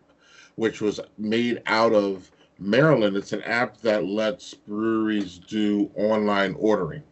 [0.57, 2.31] which was made out of
[2.63, 7.03] Maryland, it's an app that lets breweries do online ordering.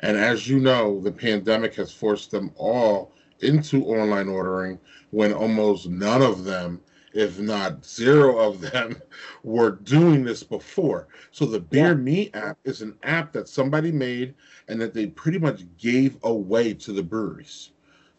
[0.00, 4.78] And as you know, the pandemic has forced them all into online ordering
[5.10, 6.80] when almost none of them,
[7.16, 9.00] if not zero of them,
[9.42, 11.08] were doing this before.
[11.30, 11.94] So the Beer yeah.
[11.94, 14.34] Me app is an app that somebody made
[14.68, 17.70] and that they pretty much gave away to the breweries.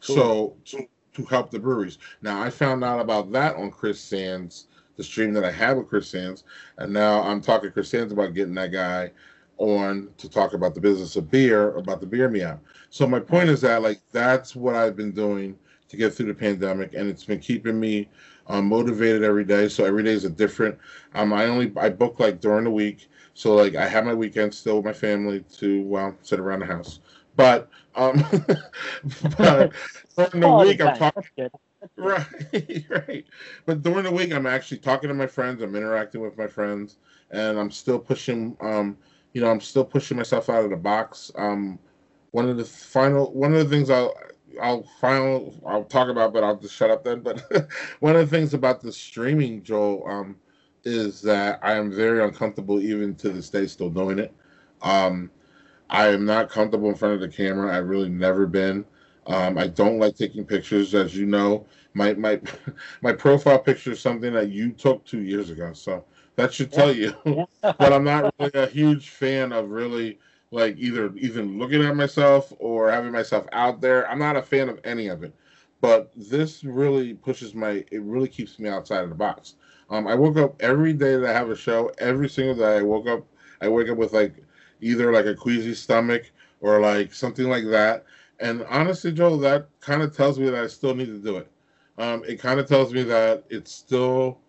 [0.01, 0.15] Cool.
[0.15, 1.99] So to, to help the breweries.
[2.23, 5.89] Now I found out about that on Chris Sands, the stream that I have with
[5.89, 6.43] Chris Sands,
[6.79, 9.11] and now I'm talking to Chris Sands about getting that guy
[9.59, 12.63] on to talk about the business of beer, about the beer me app.
[12.89, 15.55] So my point is that like that's what I've been doing
[15.89, 18.09] to get through the pandemic, and it's been keeping me
[18.49, 19.67] um, motivated every day.
[19.69, 20.77] So every day is a different.
[21.13, 24.53] Um, I only I book like during the week, so like I have my weekend
[24.53, 26.99] still with my family to well sit around the house.
[27.35, 28.23] But um,
[29.37, 29.71] but
[30.17, 31.49] during the week I'm talking.
[31.95, 32.25] Right,
[32.89, 33.25] right.
[33.65, 35.61] But during the week, I'm actually talking to my friends.
[35.61, 36.97] I'm interacting with my friends,
[37.31, 38.57] and I'm still pushing.
[38.61, 38.97] Um,
[39.33, 41.31] you know, I'm still pushing myself out of the box.
[41.35, 41.77] Um,
[42.31, 44.13] one of the final, one of the things I'll,
[44.61, 47.21] I'll final, I'll talk about, but I'll just shut up then.
[47.21, 47.43] But
[47.99, 50.35] one of the things about the streaming, Joel, um,
[50.83, 54.33] is that I am very uncomfortable even to this day still doing it.
[54.81, 55.31] Um,
[55.89, 57.75] I am not comfortable in front of the camera.
[57.75, 58.85] I've really never been.
[59.27, 61.65] Um, I don't like taking pictures, as you know.
[61.93, 62.39] My my
[63.01, 65.73] my profile picture is something that you took two years ago.
[65.73, 66.05] So
[66.35, 67.13] that should tell you
[67.61, 70.19] that I'm not really a huge fan of really
[70.51, 74.09] like either even looking at myself or having myself out there.
[74.09, 75.33] I'm not a fan of any of it.
[75.79, 79.55] But this really pushes my it really keeps me outside of the box.
[79.89, 82.81] Um, I woke up every day that I have a show, every single day I
[82.81, 83.25] woke up
[83.61, 84.35] I wake up with like
[84.81, 86.31] either like a queasy stomach
[86.61, 88.05] or like something like that.
[88.39, 91.51] And honestly, Joe, that kind of tells me that I still need to do it.
[91.97, 94.39] Um, it kind of tells me that it's still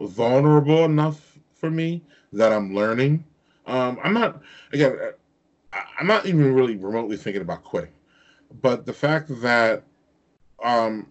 [0.00, 2.02] vulnerable enough for me
[2.32, 3.24] that I'm learning.
[3.70, 4.42] Um, I'm not
[4.72, 4.96] again.
[5.72, 7.92] I'm not even really remotely thinking about quitting,
[8.60, 9.84] but the fact that
[10.62, 11.06] um,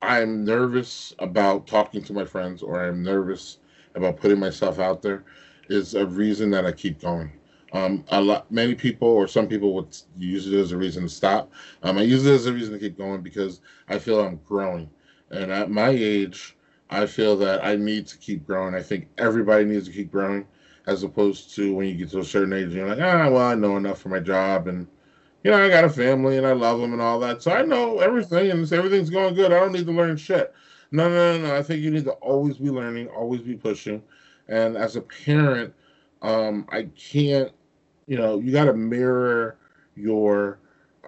[0.00, 3.58] I'm nervous about talking to my friends or I'm nervous
[3.96, 5.24] about putting myself out there
[5.68, 7.32] is a reason that I keep going.
[7.72, 11.08] Um, a lot, many people or some people would use it as a reason to
[11.08, 11.52] stop.
[11.82, 14.88] Um, I use it as a reason to keep going because I feel I'm growing,
[15.30, 16.56] and at my age,
[16.88, 18.74] I feel that I need to keep growing.
[18.74, 20.46] I think everybody needs to keep growing,
[20.90, 23.54] as opposed to when you get to a certain age, you're like, ah, well, I
[23.54, 24.88] know enough for my job, and
[25.44, 27.62] you know, I got a family and I love them and all that, so I
[27.62, 29.52] know everything, and everything's going good.
[29.52, 30.52] I don't need to learn shit.
[30.90, 31.56] No, no, no, no.
[31.56, 34.02] I think you need to always be learning, always be pushing,
[34.48, 35.72] and as a parent,
[36.22, 37.52] um, I can't,
[38.08, 39.58] you know, you got to mirror
[39.94, 40.58] your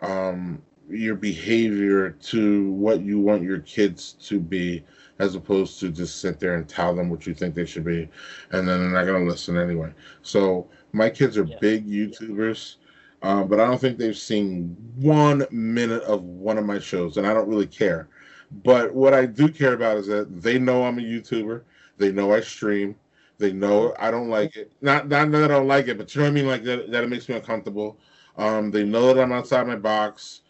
[0.00, 4.84] um, your behavior to what you want your kids to be
[5.22, 8.08] as opposed to just sit there and tell them what you think they should be,
[8.50, 9.92] and then they're not going to listen anyway.
[10.22, 11.58] So my kids are yeah.
[11.60, 12.76] big YouTubers,
[13.22, 17.26] uh, but I don't think they've seen one minute of one of my shows, and
[17.26, 18.08] I don't really care.
[18.64, 21.62] But what I do care about is that they know I'm a YouTuber.
[21.98, 22.96] They know I stream.
[23.38, 24.72] They know I don't like it.
[24.80, 26.46] Not not that I don't like it, but you know what I mean.
[26.48, 27.96] Like that, that it makes me uncomfortable.
[28.36, 30.40] Um, they know that I'm outside my box.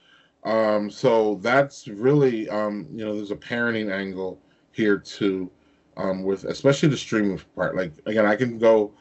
[0.44, 4.40] Um, so that's really um, you know, there's a parenting angle
[4.72, 5.50] here too,
[5.96, 7.76] um, with especially the streaming part.
[7.76, 8.92] Like again, I can go.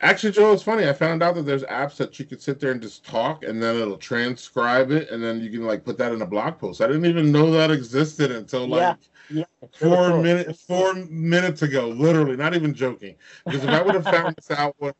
[0.00, 0.88] Actually, Joe, it's funny.
[0.88, 3.62] I found out that there's apps that you can sit there and just talk, and
[3.62, 6.80] then it'll transcribe it, and then you can like put that in a blog post.
[6.80, 8.96] I didn't even know that existed until like
[9.30, 10.22] yeah, yeah, four cool.
[10.22, 11.88] minutes four minutes ago.
[11.88, 13.14] Literally, not even joking.
[13.44, 14.96] Because if I would have found this out, what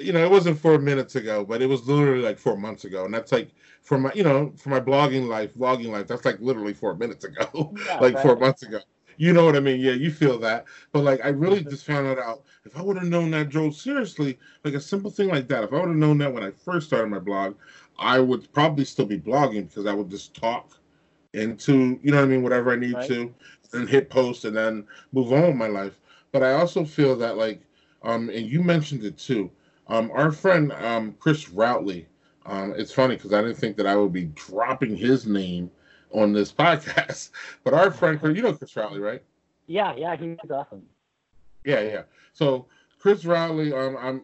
[0.00, 3.04] you know, it wasn't four minutes ago, but it was literally like four months ago,
[3.04, 3.50] and that's like
[3.82, 6.06] for my you know for my blogging life, vlogging life.
[6.06, 8.22] That's like literally four minutes ago, yeah, like right.
[8.22, 8.80] four months ago
[9.18, 9.80] you know what I mean?
[9.80, 10.64] Yeah, you feel that.
[10.92, 12.44] But like, I really just found it out.
[12.64, 15.72] If I would have known that, Joe, seriously, like a simple thing like that, if
[15.72, 17.56] I would have known that when I first started my blog,
[17.98, 20.78] I would probably still be blogging because I would just talk
[21.34, 23.08] into, you know what I mean, whatever I need right.
[23.08, 23.34] to,
[23.72, 26.00] and hit post and then move on with my life.
[26.30, 27.60] But I also feel that like,
[28.02, 29.50] um, and you mentioned it too.
[29.88, 32.06] Um, our friend um, Chris Routly.
[32.46, 35.70] Um, it's funny because I didn't think that I would be dropping his name
[36.12, 37.30] on this podcast.
[37.64, 39.22] But our friend, you know Chris Routly, right?
[39.66, 40.82] Yeah, yeah, he's awesome.
[41.64, 42.02] Yeah, yeah.
[42.32, 42.66] So
[42.98, 44.22] Chris Routly, um, I'm,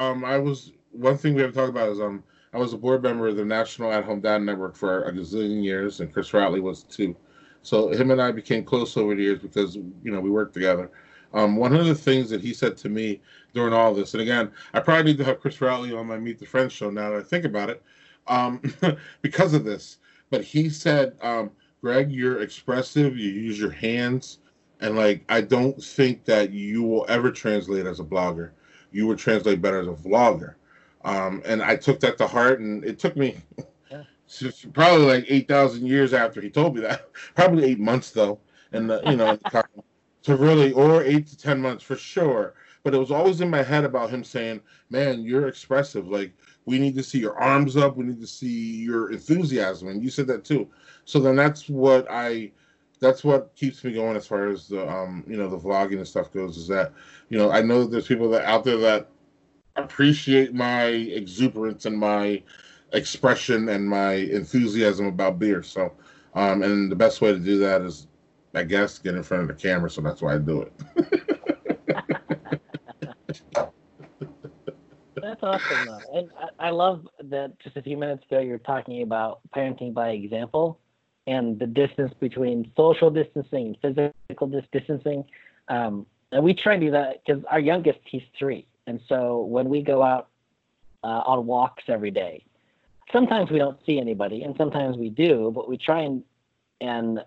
[0.00, 2.22] um, I was one thing we have to talk about is um,
[2.52, 5.62] I was a board member of the National At Home Dad Network for a gazillion
[5.62, 7.16] years, and Chris Routly was too.
[7.62, 10.90] So him and I became close over the years because you know we worked together.
[11.32, 13.20] Um, one of the things that he said to me
[13.54, 16.38] during all this, and again, I probably need to have Chris Routly on my Meet
[16.38, 17.82] the Friends show now that I think about it,
[18.28, 18.62] um,
[19.22, 19.98] because of this.
[20.30, 21.50] But he said, um,
[21.80, 23.16] Greg, you're expressive.
[23.16, 24.38] You use your hands,
[24.80, 28.52] and like I don't think that you will ever translate as a blogger.
[28.90, 30.54] You would translate better as a vlogger.
[31.04, 33.36] Um, and I took that to heart, and it took me
[33.90, 34.04] yeah.
[34.72, 37.10] probably like eight thousand years after he told me that.
[37.34, 38.40] Probably eight months though,
[38.72, 39.38] and you know,
[40.22, 42.54] to really, or eight to ten months for sure.
[42.82, 46.08] But it was always in my head about him saying, "Man, you're expressive.
[46.08, 46.32] Like
[46.66, 47.96] we need to see your arms up.
[47.96, 50.68] We need to see your enthusiasm." And you said that too.
[51.04, 52.52] So then that's what I
[53.00, 56.08] that's what keeps me going as far as the um you know the vlogging and
[56.08, 56.92] stuff goes is that
[57.28, 59.10] you know I know that there's people that out there that
[59.76, 62.42] appreciate my exuberance and my
[62.92, 65.62] expression and my enthusiasm about beer.
[65.62, 65.92] So
[66.34, 68.06] um and the best way to do that is
[68.54, 69.90] I guess get in front of the camera.
[69.90, 70.72] So that's why I do it.
[75.44, 75.88] awesome.
[76.14, 80.10] And I, I love that just a few minutes ago you're talking about parenting by
[80.10, 80.80] example
[81.26, 85.24] and the distance between social distancing and physical distancing.
[85.68, 88.66] Um, and we try to do that because our youngest, he's three.
[88.86, 90.28] And so when we go out
[91.02, 92.44] uh, on walks every day,
[93.12, 96.22] sometimes we don't see anybody and sometimes we do, but we try and,
[96.80, 97.20] and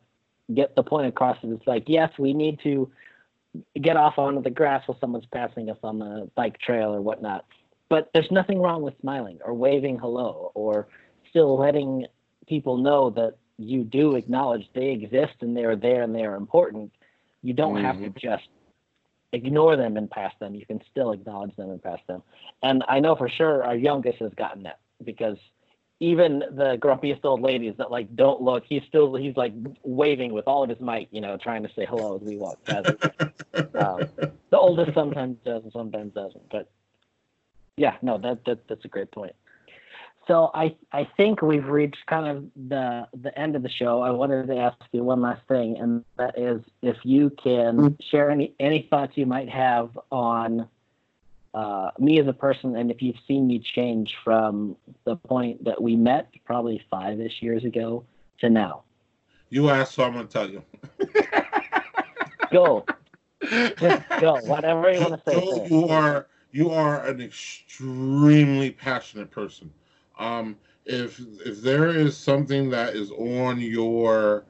[0.53, 2.91] get the point across that it's like, yes, we need to
[3.81, 7.45] get off onto the grass while someone's passing us on the bike trail or whatnot.
[7.89, 10.87] But there's nothing wrong with smiling or waving hello or
[11.29, 12.05] still letting
[12.47, 16.91] people know that you do acknowledge they exist and they're there and they're important,
[17.41, 17.85] you don't mm-hmm.
[17.85, 18.19] have to mm-hmm.
[18.19, 18.47] just
[19.33, 20.55] ignore them and pass them.
[20.55, 22.23] You can still acknowledge them and pass them.
[22.63, 25.37] And I know for sure our youngest has gotten that because
[25.99, 30.47] even the grumpiest old ladies that like don't look, he's still he's like waving with
[30.47, 32.87] all of his might, you know, trying to say hello as we walk past.
[33.75, 34.01] um,
[34.49, 36.49] the oldest sometimes does and sometimes doesn't.
[36.51, 36.69] But
[37.77, 39.33] yeah, no, that, that that's a great point.
[40.27, 44.01] So I I think we've reached kind of the the end of the show.
[44.01, 48.03] I wanted to ask you one last thing, and that is if you can mm-hmm.
[48.11, 50.67] share any any thoughts you might have on
[51.53, 54.75] uh, me as a person, and if you've seen me change from
[55.05, 58.03] the point that we met probably five ish years ago
[58.39, 58.83] to now.
[59.49, 60.61] You asked, so I'm gonna tell you.
[62.51, 62.85] go,
[63.49, 64.41] just go.
[64.41, 65.67] Whatever you want to say.
[65.69, 69.71] you are you are an extremely passionate person
[70.17, 74.45] um, if if there is something that is on your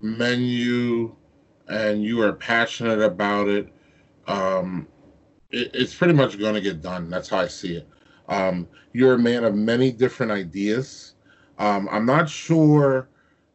[0.00, 1.14] menu
[1.68, 3.72] and you are passionate about it,
[4.26, 4.86] um,
[5.50, 7.10] it it's pretty much going to get done.
[7.10, 7.88] That's how I see it.
[8.28, 11.14] Um, you're a man of many different ideas.
[11.58, 13.08] Um, I'm not sure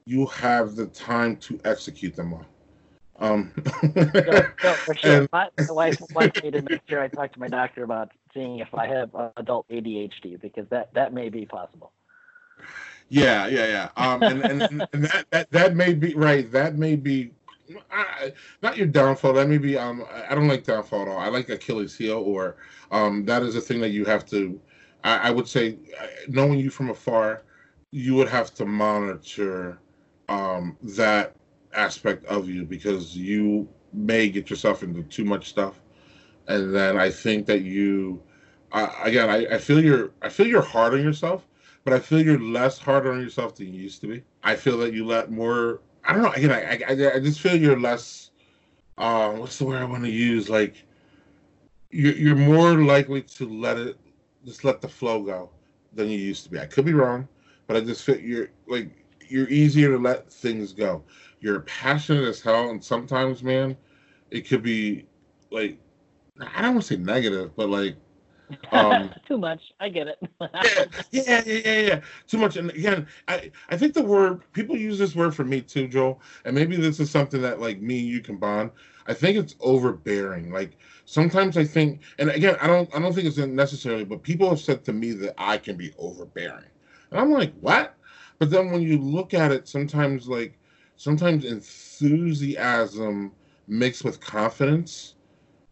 [0.06, 2.46] you have the time to execute them all.
[3.20, 3.52] Um,
[3.96, 4.12] no,
[4.64, 5.12] no, for sure.
[5.22, 8.60] And, my, wife wants me to make sure I talk to my doctor about seeing
[8.60, 11.92] if I have adult ADHD because that that may be possible.
[13.10, 13.90] Yeah, yeah, yeah.
[13.98, 16.52] Um, and, and, and that, that that may be right.
[16.52, 17.32] That may be
[18.62, 19.34] not your downfall.
[19.34, 19.78] That may be.
[19.78, 21.18] Um, I don't like downfall at all.
[21.18, 22.56] I like Achilles heel, or
[22.92, 24.60] um, that is a thing that you have to.
[25.04, 25.78] I, I would say,
[26.28, 27.44] knowing you from afar,
[27.92, 29.80] you would have to monitor
[30.30, 31.36] um, that
[31.74, 35.82] aspect of you because you may get yourself into too much stuff.
[36.48, 38.22] And then i think that you
[38.74, 41.48] uh, again I, I feel you're i feel you're hard on yourself
[41.86, 44.24] but i feel you're less hard on yourself than you used to be.
[44.44, 47.56] I feel that you let more i don't know again i i, I just feel
[47.56, 48.32] you're less
[48.98, 50.50] uh what's the word i want to use?
[50.50, 50.84] Like
[51.92, 53.98] you're, you're more likely to let it
[54.46, 55.50] just let the flow go
[55.94, 56.60] than you used to be.
[56.60, 57.28] I could be wrong
[57.68, 58.90] but i just feel you're like
[59.28, 61.04] you're easier to let things go
[61.44, 63.78] you're passionate as hell, and sometimes, man,
[64.32, 65.06] it could be
[65.52, 65.78] like
[66.42, 67.98] I don't want to say negative, but like
[68.72, 69.62] um, too much.
[69.80, 70.20] I get it.
[70.42, 72.56] yeah, yeah, yeah, yeah, Too much.
[72.56, 76.22] And again, I I think the word people use this word for me too, Joel.
[76.46, 78.72] And maybe this is something that like me and you can bond.
[79.08, 80.52] I think it's overbearing.
[80.52, 84.50] Like sometimes I think, and again, I don't I don't think it's necessarily, but people
[84.50, 86.70] have said to me that I can be overbearing,
[87.12, 87.96] and I'm like, what?
[88.40, 90.58] But then when you look at it, sometimes like
[91.04, 93.34] sometimes enthusiasm
[93.68, 95.16] mixed with confidence,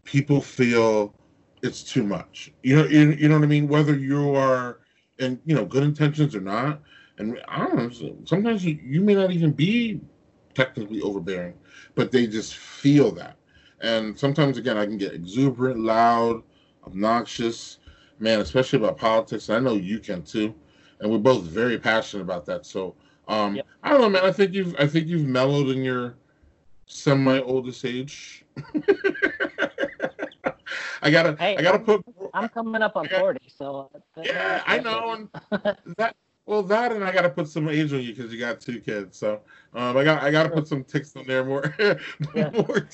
[0.04, 1.16] people feel
[1.64, 2.52] it's too much.
[2.64, 3.70] You know, you, you know what I mean?
[3.70, 4.80] Whether you are
[5.20, 6.82] in, you know, good intentions or not.
[7.18, 10.02] And I don't know, sometimes you, you may not even be
[10.54, 11.54] technically overbearing,
[11.96, 13.38] but they just feel that.
[13.80, 16.44] And sometimes, again, I can get exuberant, loud,
[16.86, 17.78] obnoxious,
[18.20, 19.48] man, especially about politics.
[19.48, 20.54] And I know you can too.
[21.00, 22.66] And we're both very passionate about that.
[22.66, 22.96] So
[23.32, 23.66] um, yep.
[23.84, 24.26] I don't know, man.
[24.26, 26.16] I think you've I think you've mellowed in your
[26.86, 28.44] semi oldest age.
[31.04, 32.04] I gotta hey, I gotta I'm, put.
[32.34, 33.90] I'm coming up on forty, so.
[34.22, 35.30] Yeah, I know, and
[35.98, 36.16] that
[36.52, 38.80] well, that and I got to put some age on you because you got two
[38.82, 39.18] kids.
[39.18, 39.42] So
[39.74, 41.74] um, I got I got to put some ticks on there more,
[42.36, 42.50] yeah.
[42.50, 42.88] more,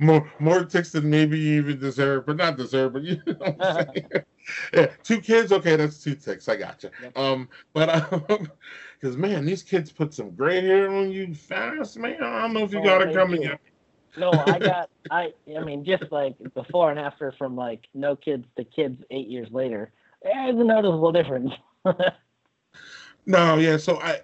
[0.00, 2.94] more, more ticks than maybe you even deserve, but not deserve.
[2.94, 4.08] But you know what I'm saying?
[4.74, 5.52] yeah, two kids.
[5.52, 6.48] Okay, that's two ticks.
[6.48, 6.90] I got you.
[7.02, 7.18] Yep.
[7.18, 8.50] Um, but um,
[9.00, 12.22] because man, these kids put some gray hair on you fast, man.
[12.22, 13.60] I don't know if you oh, got it coming yet.
[14.16, 18.46] No, I got I I mean just like before and after from like no kids
[18.56, 19.92] to kids eight years later.
[20.22, 21.52] There's a noticeable difference.
[23.26, 23.76] no, yeah.
[23.76, 24.20] So I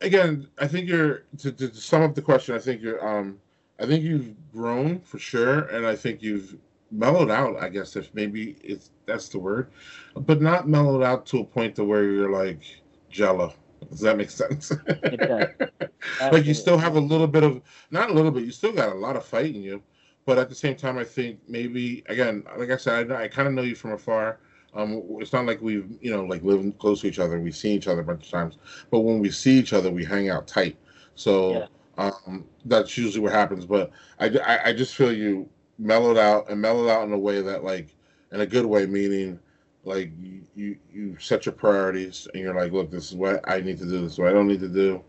[0.00, 2.54] again, I think you're to, to sum up the question.
[2.54, 3.38] I think you're um,
[3.78, 6.56] I think you've grown for sure, and I think you've
[6.90, 7.62] mellowed out.
[7.62, 9.70] I guess if maybe it's that's the word,
[10.16, 12.62] but not mellowed out to a point to where you're like
[13.10, 13.52] jello.
[13.90, 14.72] Does that make sense?
[16.32, 17.60] like you still have a little bit of
[17.90, 18.44] not a little bit.
[18.44, 19.82] You still got a lot of fight in you,
[20.26, 23.48] but at the same time, I think maybe again, like I said, I, I kind
[23.48, 24.38] of know you from afar.
[24.74, 27.38] Um, it's not like we've you know like living close to each other.
[27.38, 28.58] We've seen each other a bunch of times,
[28.90, 30.76] but when we see each other, we hang out tight.
[31.14, 31.68] So
[31.98, 32.10] yeah.
[32.26, 33.66] um, that's usually what happens.
[33.66, 37.40] But I, I, I just feel you mellowed out and mellowed out in a way
[37.40, 37.94] that like
[38.32, 39.38] in a good way, meaning
[39.84, 40.10] like
[40.54, 43.84] you you set your priorities and you're like, look, this is what I need to
[43.84, 44.02] do.
[44.02, 45.02] This is what I don't need to do,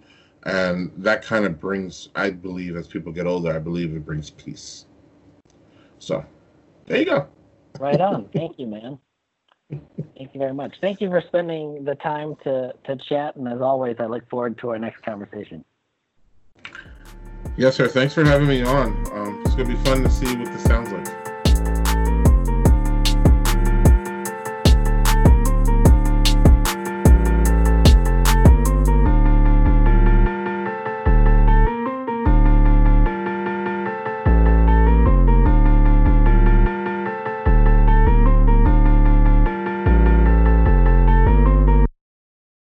[0.43, 4.29] and that kind of brings, I believe, as people get older, I believe it brings
[4.29, 4.85] peace.
[5.99, 6.25] So,
[6.85, 7.27] there you go.
[7.79, 8.25] Right on.
[8.33, 8.99] Thank you, man.
[10.17, 10.75] Thank you very much.
[10.79, 13.35] Thank you for spending the time to, to chat.
[13.35, 15.65] And as always, I look forward to our next conversation.
[17.57, 17.87] Yes, sir.
[17.87, 18.91] Thanks for having me on.
[19.13, 21.14] Um, it's going to be fun to see what this sounds like.